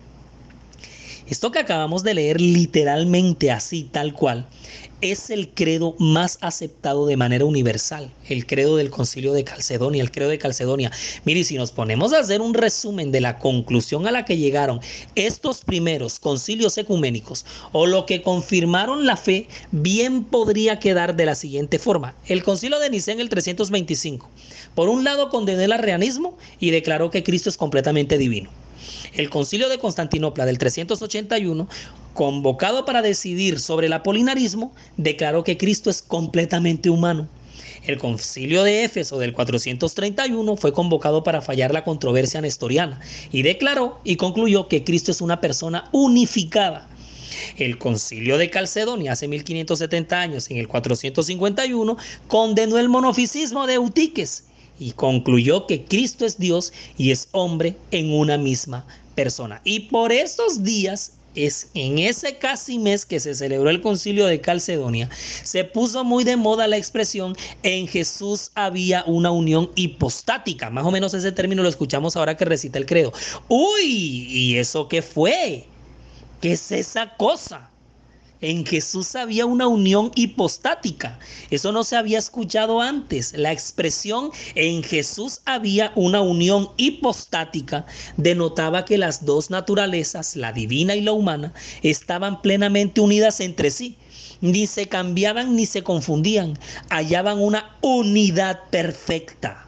Esto 1.27 1.51
que 1.51 1.59
acabamos 1.59 2.03
de 2.03 2.13
leer 2.13 2.39
literalmente 2.39 3.51
así, 3.51 3.89
tal 3.91 4.13
cual, 4.13 4.47
es 5.11 5.29
el 5.29 5.49
credo 5.49 5.95
más 5.99 6.37
aceptado 6.41 7.05
de 7.05 7.17
manera 7.17 7.45
universal, 7.45 8.11
el 8.27 8.45
credo 8.45 8.77
del 8.77 8.89
concilio 8.89 9.33
de 9.33 9.43
Calcedonia, 9.43 10.01
el 10.01 10.11
credo 10.11 10.29
de 10.29 10.37
Calcedonia. 10.37 10.91
Mire, 11.25 11.43
si 11.43 11.57
nos 11.57 11.71
ponemos 11.71 12.13
a 12.13 12.19
hacer 12.19 12.41
un 12.41 12.53
resumen 12.53 13.11
de 13.11 13.21
la 13.21 13.37
conclusión 13.37 14.07
a 14.07 14.11
la 14.11 14.25
que 14.25 14.37
llegaron 14.37 14.79
estos 15.15 15.63
primeros 15.63 16.19
concilios 16.19 16.77
ecuménicos 16.77 17.45
o 17.71 17.85
lo 17.85 18.05
que 18.05 18.21
confirmaron 18.21 19.05
la 19.05 19.17
fe, 19.17 19.47
bien 19.71 20.23
podría 20.23 20.79
quedar 20.79 21.15
de 21.15 21.25
la 21.25 21.35
siguiente 21.35 21.79
forma. 21.79 22.15
El 22.25 22.43
concilio 22.43 22.79
de 22.79 22.89
Nicea 22.89 23.13
en 23.13 23.19
el 23.19 23.29
325, 23.29 24.29
por 24.73 24.89
un 24.89 25.03
lado 25.03 25.29
condenó 25.29 25.61
el 25.61 25.71
arrianismo 25.71 26.37
y 26.59 26.71
declaró 26.71 27.11
que 27.11 27.23
Cristo 27.23 27.49
es 27.49 27.57
completamente 27.57 28.17
divino. 28.17 28.49
El 29.13 29.29
concilio 29.29 29.69
de 29.69 29.79
Constantinopla 29.79 30.45
del 30.45 30.57
381, 30.57 31.67
convocado 32.15 32.85
para 32.85 33.03
decidir 33.03 33.59
sobre 33.59 33.87
el 33.87 33.93
apolinarismo, 33.93 34.73
declaró 34.97 35.43
que 35.43 35.57
Cristo 35.57 35.89
es 35.91 36.01
completamente 36.01 36.89
humano. 36.89 37.27
El 37.85 37.99
concilio 37.99 38.63
de 38.63 38.83
Éfeso 38.83 39.19
del 39.19 39.33
431 39.33 40.55
fue 40.55 40.73
convocado 40.73 41.23
para 41.23 41.41
fallar 41.41 41.71
la 41.71 41.83
controversia 41.83 42.41
nestoriana 42.41 42.99
y 43.31 43.43
declaró 43.43 43.99
y 44.03 44.15
concluyó 44.15 44.67
que 44.67 44.83
Cristo 44.83 45.11
es 45.11 45.21
una 45.21 45.39
persona 45.39 45.89
unificada. 45.91 46.87
El 47.57 47.77
concilio 47.77 48.37
de 48.37 48.49
Calcedonia 48.49 49.11
hace 49.11 49.27
1570 49.27 50.19
años, 50.19 50.49
en 50.49 50.57
el 50.57 50.67
451, 50.69 51.97
condenó 52.27 52.79
el 52.79 52.89
monofisismo 52.89 53.67
de 53.67 53.73
Eutiques 53.75 54.45
y 54.79 54.93
concluyó 54.93 55.67
que 55.67 55.83
Cristo 55.83 56.25
es 56.25 56.39
Dios 56.39 56.71
y 56.97 57.11
es 57.11 57.27
hombre 57.33 57.75
en 57.91 58.13
una 58.13 58.37
misma 58.37 58.85
persona. 59.15 59.61
Y 59.63 59.81
por 59.81 60.11
estos 60.11 60.63
días 60.63 61.11
es 61.35 61.69
en 61.73 61.99
ese 61.99 62.37
casi 62.37 62.79
mes 62.79 63.05
que 63.05 63.19
se 63.19 63.35
celebró 63.35 63.69
el 63.69 63.81
concilio 63.81 64.25
de 64.25 64.41
Calcedonia, 64.41 65.09
se 65.43 65.63
puso 65.63 66.03
muy 66.03 66.23
de 66.23 66.37
moda 66.37 66.67
la 66.67 66.77
expresión 66.77 67.35
en 67.63 67.87
Jesús 67.87 68.51
había 68.55 69.03
una 69.05 69.31
unión 69.31 69.71
hipostática. 69.75 70.69
Más 70.69 70.85
o 70.85 70.91
menos 70.91 71.13
ese 71.13 71.31
término 71.31 71.63
lo 71.63 71.69
escuchamos 71.69 72.15
ahora 72.15 72.37
que 72.37 72.45
recita 72.45 72.79
el 72.79 72.85
credo. 72.85 73.13
Uy, 73.47 74.27
¿y 74.29 74.57
eso 74.57 74.87
qué 74.87 75.01
fue? 75.01 75.65
¿Qué 76.41 76.53
es 76.53 76.71
esa 76.71 77.15
cosa? 77.17 77.69
En 78.45 78.63
Jesús 78.63 79.15
había 79.15 79.47
una 79.47 79.65
unión 79.67 80.11
hipostática. 80.13 81.17
Eso 81.49 81.71
no 81.71 81.83
se 81.83 81.95
había 81.95 82.19
escuchado 82.19 82.79
antes. 82.79 83.33
La 83.35 83.51
expresión 83.51 84.29
en 84.53 84.83
Jesús 84.83 85.41
había 85.45 85.91
una 85.95 86.21
unión 86.21 86.69
hipostática 86.77 87.87
denotaba 88.17 88.85
que 88.85 88.99
las 88.99 89.25
dos 89.25 89.49
naturalezas, 89.49 90.35
la 90.35 90.53
divina 90.53 90.93
y 90.93 91.01
la 91.01 91.13
humana, 91.13 91.55
estaban 91.81 92.43
plenamente 92.43 93.01
unidas 93.01 93.39
entre 93.39 93.71
sí. 93.71 93.97
Ni 94.41 94.67
se 94.67 94.87
cambiaban 94.87 95.55
ni 95.55 95.65
se 95.65 95.81
confundían. 95.81 96.59
Hallaban 96.91 97.39
una 97.41 97.75
unidad 97.81 98.59
perfecta. 98.69 99.64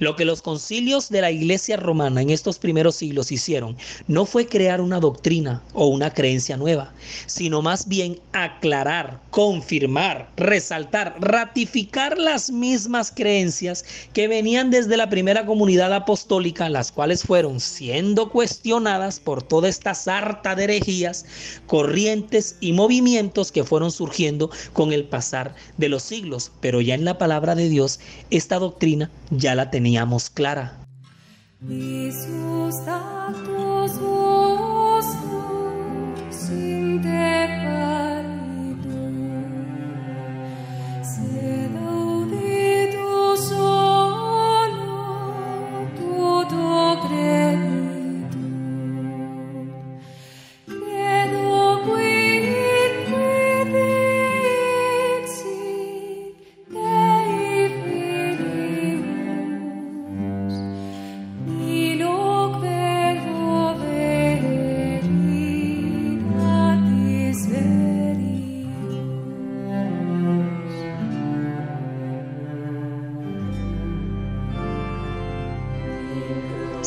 Lo 0.00 0.16
que 0.16 0.24
los 0.24 0.40
concilios 0.40 1.10
de 1.10 1.20
la 1.20 1.30
Iglesia 1.30 1.76
romana 1.76 2.22
en 2.22 2.30
estos 2.30 2.58
primeros 2.58 2.96
siglos 2.96 3.30
hicieron 3.30 3.76
no 4.08 4.24
fue 4.24 4.46
crear 4.46 4.80
una 4.80 4.98
doctrina 4.98 5.62
o 5.74 5.88
una 5.88 6.14
creencia 6.14 6.56
nueva, 6.56 6.94
sino 7.26 7.60
más 7.60 7.86
bien 7.86 8.18
aclarar, 8.32 9.20
confirmar, 9.28 10.30
resaltar, 10.38 11.16
ratificar 11.20 12.16
las 12.16 12.50
mismas 12.50 13.12
creencias 13.14 13.84
que 14.14 14.26
venían 14.26 14.70
desde 14.70 14.96
la 14.96 15.10
primera 15.10 15.44
comunidad 15.44 15.92
apostólica, 15.92 16.70
las 16.70 16.92
cuales 16.92 17.22
fueron 17.22 17.60
siendo 17.60 18.30
cuestionadas 18.30 19.20
por 19.20 19.42
toda 19.42 19.68
esta 19.68 19.94
sarta 19.94 20.54
de 20.54 20.64
herejías, 20.64 21.26
corrientes 21.66 22.56
y 22.60 22.72
movimientos 22.72 23.52
que 23.52 23.64
fueron 23.64 23.92
surgiendo 23.92 24.50
con 24.72 24.94
el 24.94 25.04
pasar 25.04 25.54
de 25.76 25.90
los 25.90 26.04
siglos. 26.04 26.52
Pero 26.62 26.80
ya 26.80 26.94
en 26.94 27.04
la 27.04 27.18
palabra 27.18 27.54
de 27.54 27.68
Dios, 27.68 28.00
esta 28.30 28.58
doctrina 28.58 29.10
ya 29.30 29.54
la 29.54 29.70
tenía 29.70 29.89
teníamos 29.90 30.30
clara. 30.30 30.72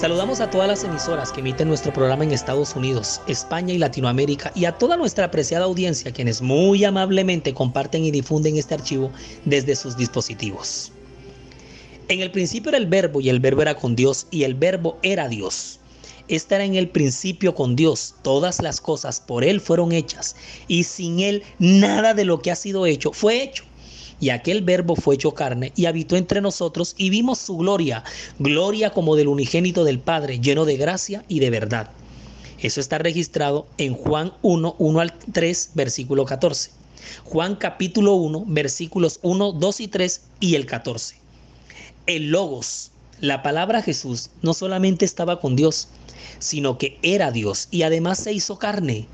Saludamos 0.04 0.42
a 0.42 0.50
todas 0.50 0.68
las 0.68 0.84
emisoras 0.84 1.32
que 1.32 1.40
emiten 1.40 1.70
nuestro 1.70 1.94
programa 1.94 2.26
en 2.26 2.34
Estados 2.34 2.76
Unidos, 2.76 3.22
España 3.26 3.74
y 3.74 3.78
Latinoamérica 3.78 4.52
y 4.54 4.66
a 4.66 4.74
toda 4.74 4.98
nuestra 4.98 5.28
apreciada 5.28 5.64
audiencia 5.64 6.12
quienes 6.12 6.42
muy 6.42 6.84
amablemente 6.84 7.54
comparten 7.54 8.04
y 8.04 8.12
difunden 8.12 8.58
este 8.58 8.74
archivo 8.74 9.14
desde 9.46 9.78
sus 9.78 9.96
dispositivos. 9.96 10.92
En 12.10 12.20
el 12.20 12.32
principio 12.32 12.68
era 12.68 12.80
el 12.80 12.88
verbo 12.88 13.22
y 13.22 13.30
el 13.30 13.40
verbo 13.40 13.62
era 13.62 13.76
con 13.76 13.96
Dios 13.96 14.28
y 14.30 14.44
el 14.44 14.56
verbo 14.56 15.00
era 15.04 15.30
Dios. 15.30 15.80
Esta 16.28 16.56
era 16.56 16.66
en 16.66 16.76
el 16.76 16.90
principio 16.90 17.56
con 17.56 17.78
Dios. 17.78 18.16
Todas 18.24 18.62
las 18.62 18.82
cosas 18.82 19.22
por 19.22 19.46
Él 19.46 19.62
fueron 19.62 19.94
hechas 19.94 20.36
y 20.68 20.84
sin 20.84 21.22
Él 21.22 21.44
nada 21.60 22.14
de 22.14 22.26
lo 22.26 22.42
que 22.42 22.52
ha 22.52 22.58
sido 22.58 22.86
hecho 22.86 23.14
fue 23.14 23.42
hecho. 23.42 23.64
Y 24.20 24.30
aquel 24.30 24.62
verbo 24.62 24.96
fue 24.96 25.16
hecho 25.16 25.34
carne 25.34 25.74
y 25.76 25.86
habitó 25.86 26.16
entre 26.16 26.42
nosotros 26.42 26.96
y 26.98 27.10
vimos 27.10 27.40
su 27.40 27.58
gloria, 27.58 28.04
gloria 28.40 28.92
como 28.92 29.16
del 29.16 29.28
unigénito 29.28 29.84
del 29.84 30.00
Padre, 30.00 30.40
lleno 30.40 30.66
de 30.66 30.78
gracia 30.78 31.24
y 31.28 31.40
de 31.40 31.50
verdad. 31.50 31.92
Eso 32.60 32.80
está 32.80 32.98
registrado 32.98 33.68
en 33.78 33.94
Juan 33.94 34.34
1, 34.42 34.76
1 34.78 35.00
al 35.00 35.14
3, 35.34 35.72
versículo 35.74 36.26
14. 36.26 36.72
Juan 37.26 37.56
capítulo 37.56 38.14
1, 38.16 38.46
versículos 38.48 39.20
1, 39.22 39.52
2 39.52 39.80
y 39.82 39.88
3 39.90 40.22
y 40.40 40.56
el 40.56 40.66
14. 40.66 41.16
El 42.06 42.32
logos, 42.32 42.92
la 43.20 43.44
palabra 43.44 43.82
Jesús, 43.82 44.30
no 44.42 44.54
solamente 44.54 45.06
estaba 45.06 45.40
con 45.40 45.56
Dios, 45.56 45.90
sino 46.40 46.78
que 46.78 46.98
era 47.02 47.32
Dios 47.32 47.68
y 47.72 47.84
además 47.84 48.20
se 48.20 48.34
hizo 48.34 48.58
carne. 48.58 49.08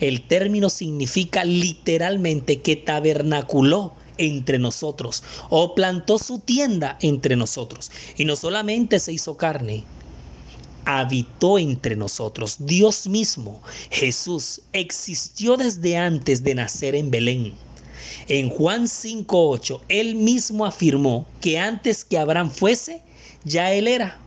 El 0.00 0.26
término 0.26 0.70
significa 0.70 1.44
literalmente 1.44 2.60
que 2.60 2.76
tabernaculó, 2.76 3.94
entre 4.18 4.58
nosotros 4.58 5.22
o 5.50 5.74
plantó 5.74 6.18
su 6.18 6.38
tienda 6.38 6.98
entre 7.00 7.36
nosotros. 7.36 7.90
Y 8.16 8.24
no 8.24 8.36
solamente 8.36 9.00
se 9.00 9.12
hizo 9.12 9.36
carne, 9.36 9.84
habitó 10.84 11.58
entre 11.58 11.96
nosotros. 11.96 12.56
Dios 12.58 13.06
mismo, 13.06 13.62
Jesús, 13.90 14.60
existió 14.72 15.56
desde 15.56 15.96
antes 15.96 16.42
de 16.42 16.54
nacer 16.54 16.94
en 16.94 17.10
Belén. 17.10 17.54
En 18.28 18.48
Juan 18.48 18.84
5.8, 18.84 19.80
él 19.88 20.14
mismo 20.14 20.64
afirmó 20.64 21.26
que 21.40 21.58
antes 21.58 22.04
que 22.04 22.18
Abraham 22.18 22.50
fuese, 22.50 23.02
ya 23.44 23.72
él 23.72 23.88
era. 23.88 24.18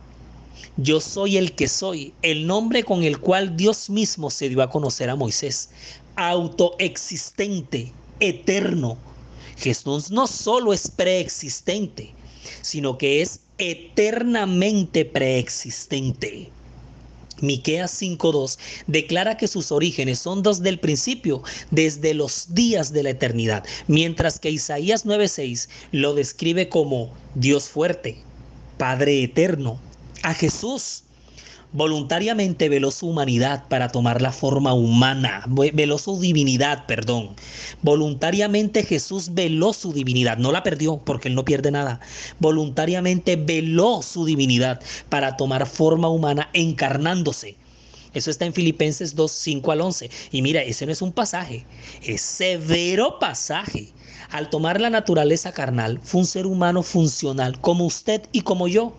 Yo 0.76 1.00
soy 1.00 1.36
el 1.36 1.54
que 1.54 1.66
soy, 1.66 2.12
el 2.22 2.46
nombre 2.46 2.84
con 2.84 3.02
el 3.02 3.18
cual 3.18 3.56
Dios 3.56 3.90
mismo 3.90 4.30
se 4.30 4.48
dio 4.48 4.62
a 4.62 4.70
conocer 4.70 5.10
a 5.10 5.16
Moisés. 5.16 5.70
Autoexistente, 6.14 7.92
eterno, 8.20 8.96
Jesús 9.58 10.10
no 10.10 10.26
solo 10.26 10.72
es 10.72 10.88
preexistente, 10.88 12.14
sino 12.62 12.98
que 12.98 13.22
es 13.22 13.40
eternamente 13.58 15.04
preexistente. 15.04 16.50
Miqueas 17.40 17.92
5:2 18.00 18.58
declara 18.86 19.36
que 19.36 19.46
sus 19.46 19.70
orígenes 19.70 20.18
son 20.18 20.42
dos 20.42 20.60
del 20.60 20.80
principio, 20.80 21.42
desde 21.70 22.14
los 22.14 22.54
días 22.54 22.92
de 22.92 23.02
la 23.04 23.10
eternidad, 23.10 23.64
mientras 23.86 24.40
que 24.40 24.50
Isaías 24.50 25.04
9:6 25.04 25.68
lo 25.92 26.14
describe 26.14 26.68
como 26.68 27.14
Dios 27.34 27.68
fuerte, 27.68 28.18
Padre 28.76 29.22
eterno, 29.22 29.80
a 30.22 30.34
Jesús 30.34 31.04
voluntariamente 31.72 32.68
veló 32.68 32.90
su 32.90 33.08
humanidad 33.08 33.68
para 33.68 33.88
tomar 33.88 34.22
la 34.22 34.32
forma 34.32 34.72
humana, 34.72 35.44
veló 35.46 35.98
su 35.98 36.18
divinidad, 36.18 36.86
perdón. 36.86 37.34
Voluntariamente 37.82 38.84
Jesús 38.84 39.34
veló 39.34 39.72
su 39.72 39.92
divinidad, 39.92 40.38
no 40.38 40.52
la 40.52 40.62
perdió 40.62 40.98
porque 40.98 41.28
él 41.28 41.34
no 41.34 41.44
pierde 41.44 41.70
nada. 41.70 42.00
Voluntariamente 42.38 43.36
veló 43.36 44.02
su 44.02 44.24
divinidad 44.24 44.80
para 45.08 45.36
tomar 45.36 45.66
forma 45.66 46.08
humana 46.08 46.48
encarnándose. 46.52 47.56
Eso 48.14 48.30
está 48.30 48.46
en 48.46 48.54
Filipenses 48.54 49.14
2, 49.14 49.30
5 49.30 49.72
al 49.72 49.80
11. 49.82 50.10
Y 50.32 50.42
mira, 50.42 50.62
ese 50.62 50.86
no 50.86 50.92
es 50.92 51.02
un 51.02 51.12
pasaje, 51.12 51.66
es 52.02 52.22
severo 52.22 53.18
pasaje. 53.18 53.92
Al 54.30 54.50
tomar 54.50 54.80
la 54.80 54.90
naturaleza 54.90 55.52
carnal, 55.52 56.00
fue 56.02 56.22
un 56.22 56.26
ser 56.26 56.46
humano 56.46 56.82
funcional, 56.82 57.60
como 57.60 57.86
usted 57.86 58.22
y 58.32 58.42
como 58.42 58.68
yo. 58.68 58.94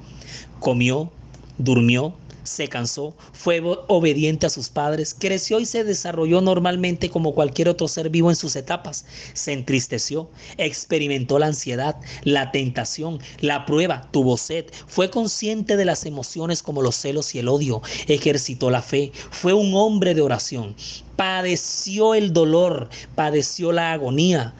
Comió, 0.59 1.11
durmió, 1.57 2.15
se 2.43 2.67
cansó, 2.67 3.15
fue 3.33 3.61
obediente 3.87 4.45
a 4.45 4.49
sus 4.49 4.69
padres, 4.69 5.15
creció 5.17 5.59
y 5.59 5.65
se 5.65 5.83
desarrolló 5.83 6.41
normalmente 6.41 7.09
como 7.09 7.33
cualquier 7.33 7.69
otro 7.69 7.87
ser 7.87 8.09
vivo 8.09 8.29
en 8.29 8.35
sus 8.35 8.55
etapas. 8.55 9.05
Se 9.33 9.53
entristeció, 9.53 10.29
experimentó 10.57 11.39
la 11.39 11.47
ansiedad, 11.47 11.95
la 12.23 12.51
tentación, 12.51 13.19
la 13.39 13.65
prueba, 13.65 14.09
tuvo 14.11 14.37
sed, 14.37 14.65
fue 14.87 15.09
consciente 15.09 15.77
de 15.77 15.85
las 15.85 16.05
emociones 16.05 16.63
como 16.63 16.81
los 16.81 16.95
celos 16.95 17.35
y 17.35 17.39
el 17.39 17.47
odio, 17.47 17.81
ejercitó 18.07 18.69
la 18.69 18.81
fe, 18.81 19.11
fue 19.31 19.53
un 19.53 19.73
hombre 19.73 20.13
de 20.13 20.21
oración, 20.21 20.75
padeció 21.15 22.15
el 22.15 22.33
dolor, 22.33 22.89
padeció 23.15 23.71
la 23.71 23.93
agonía, 23.93 24.53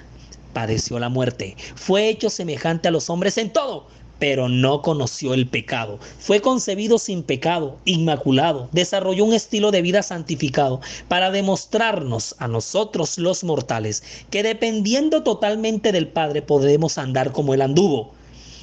padeció 0.54 1.00
la 1.00 1.10
muerte, 1.10 1.56
fue 1.76 2.10
hecho 2.10 2.30
semejante 2.30 2.88
a 2.88 2.92
los 2.92 3.10
hombres 3.10 3.38
en 3.38 3.52
todo, 3.52 3.88
pero 4.20 4.50
no 4.50 4.82
conoció 4.82 5.34
el 5.34 5.48
pecado. 5.48 6.00
Fue 6.20 6.42
concebido 6.42 7.00
sin 7.00 7.24
pecado, 7.24 7.78
inmaculado, 7.86 8.70
desarrolló 8.72 9.26
un 9.26 9.34
estilo 9.34 9.72
de 9.72 9.82
vida 9.82 10.04
santificado 10.04 10.82
para 11.08 11.32
demostrarnos 11.32 12.36
a 12.38 12.48
nosotros 12.48 13.18
los 13.18 13.44
mortales 13.44 14.04
que 14.30 14.44
dependiendo 14.44 15.24
totalmente 15.24 15.92
del 15.92 16.08
Padre 16.08 16.42
podemos 16.42 16.98
andar 16.98 17.32
como 17.32 17.54
él 17.54 17.62
anduvo. 17.62 18.14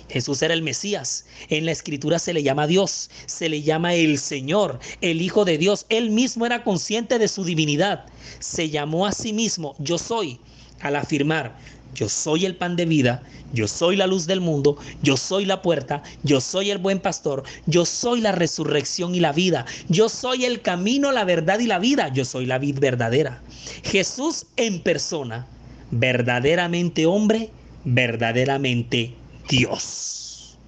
Jesús 0.08 0.40
era 0.42 0.54
el 0.54 0.62
Mesías. 0.62 1.26
En 1.48 1.66
la 1.66 1.72
escritura 1.72 2.18
se 2.18 2.32
le 2.32 2.42
llama 2.42 2.66
Dios, 2.66 3.10
se 3.26 3.48
le 3.48 3.62
llama 3.62 3.94
el 3.94 4.18
Señor, 4.18 4.78
el 5.00 5.20
Hijo 5.20 5.44
de 5.44 5.58
Dios. 5.58 5.86
Él 5.88 6.10
mismo 6.10 6.46
era 6.46 6.62
consciente 6.62 7.18
de 7.18 7.28
su 7.28 7.44
divinidad. 7.44 8.06
Se 8.38 8.70
llamó 8.70 9.06
a 9.06 9.12
sí 9.12 9.32
mismo, 9.32 9.74
yo 9.78 9.98
soy, 9.98 10.38
al 10.80 10.96
afirmar, 10.96 11.56
yo 11.94 12.08
soy 12.08 12.44
el 12.44 12.56
pan 12.56 12.76
de 12.76 12.84
vida, 12.84 13.22
yo 13.56 13.66
soy 13.66 13.96
la 13.96 14.06
luz 14.06 14.26
del 14.26 14.42
mundo, 14.42 14.76
yo 15.02 15.16
soy 15.16 15.46
la 15.46 15.62
puerta, 15.62 16.02
yo 16.22 16.42
soy 16.42 16.70
el 16.70 16.76
buen 16.76 17.00
pastor, 17.00 17.42
yo 17.64 17.86
soy 17.86 18.20
la 18.20 18.32
resurrección 18.32 19.14
y 19.14 19.20
la 19.20 19.32
vida, 19.32 19.64
yo 19.88 20.10
soy 20.10 20.44
el 20.44 20.60
camino, 20.60 21.10
la 21.10 21.24
verdad 21.24 21.58
y 21.58 21.66
la 21.66 21.78
vida, 21.78 22.08
yo 22.12 22.26
soy 22.26 22.44
la 22.44 22.58
vid 22.58 22.78
verdadera. 22.78 23.42
Jesús 23.82 24.44
en 24.56 24.82
persona, 24.82 25.46
verdaderamente 25.90 27.06
hombre, 27.06 27.50
verdaderamente 27.84 29.14
Dios. 29.48 30.58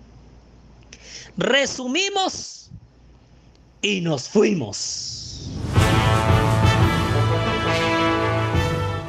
Resumimos 1.37 2.71
y 3.83 4.01
nos 4.01 4.31
fuimos. 4.31 5.51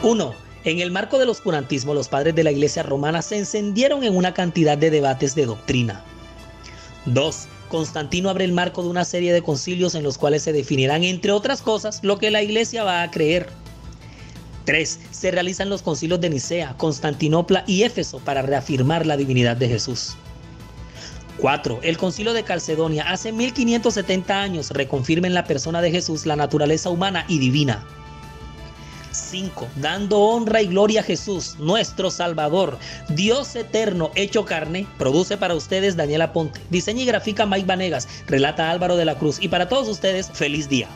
Uno 0.03 0.48
en 0.63 0.80
el 0.80 0.91
marco 0.91 1.17
del 1.17 1.30
oscurantismo, 1.30 1.93
los 1.93 2.10
padres 2.10 2.36
de 2.36 2.43
la 2.43 2.52
Iglesia 2.52 2.84
romana 2.84 3.22
se 3.22 3.38
encendieron 3.38 4.04
en 4.04 4.15
una 4.15 4.34
cantidad 4.34 4.78
de 4.78 4.91
debates 4.91 5.36
de 5.36 5.45
doctrina. 5.45 6.04
2. 7.06 7.48
Constantino 7.69 8.30
abre 8.30 8.45
el 8.45 8.52
marco 8.52 8.84
de 8.84 8.89
una 8.89 9.06
serie 9.06 9.32
de 9.32 9.41
concilios 9.41 9.95
en 9.95 10.04
los 10.04 10.17
cuales 10.17 10.43
se 10.43 10.54
definirán, 10.54 11.04
entre 11.04 11.32
otras 11.32 11.62
cosas, 11.62 12.00
lo 12.04 12.17
que 12.17 12.32
la 12.32 12.41
Iglesia 12.41 12.84
va 12.84 13.04
a 13.04 13.12
creer. 13.12 13.48
3. 14.65 15.00
Se 15.12 15.32
realizan 15.32 15.69
los 15.69 15.82
concilios 15.82 16.19
de 16.19 16.30
Nicea, 16.30 16.76
Constantinopla 16.78 17.63
y 17.65 17.84
Éfeso 17.84 18.19
para 18.19 18.41
reafirmar 18.41 19.06
la 19.06 19.17
divinidad 19.17 19.56
de 19.56 19.69
Jesús. 19.69 20.15
4. 21.39 21.80
El 21.84 21.98
concilio 21.98 22.34
de 22.34 22.43
Calcedonia 22.43 23.10
hace 23.10 23.32
1570 23.32 24.41
años 24.41 24.72
reconfirma 24.72 25.28
en 25.28 25.34
la 25.34 25.45
persona 25.45 25.82
de 25.82 25.89
Jesús 25.89 26.26
la 26.26 26.36
naturaleza 26.36 26.89
humana 26.89 27.24
y 27.30 27.39
divina. 27.39 27.88
5. 29.19 29.67
Dando 29.75 30.19
honra 30.19 30.62
y 30.62 30.67
gloria 30.67 31.01
a 31.01 31.03
Jesús, 31.03 31.55
nuestro 31.60 32.10
Salvador, 32.12 32.77
Dios 33.10 33.55
eterno 33.55 34.12
hecho 34.15 34.45
carne, 34.45 34.88
produce 34.97 35.38
para 35.38 35.55
ustedes 35.55 35.95
Daniela 35.95 36.34
Ponte. 36.34 36.60
Diseña 36.69 37.03
y 37.03 37.05
grafica 37.05 37.45
Mike 37.45 37.67
Vanegas, 37.67 38.08
relata 38.27 38.71
Álvaro 38.71 38.95
de 38.95 39.05
la 39.05 39.17
Cruz 39.17 39.38
y 39.41 39.47
para 39.47 39.67
todos 39.67 39.88
ustedes, 39.88 40.29
feliz 40.34 40.69
día. 40.69 40.88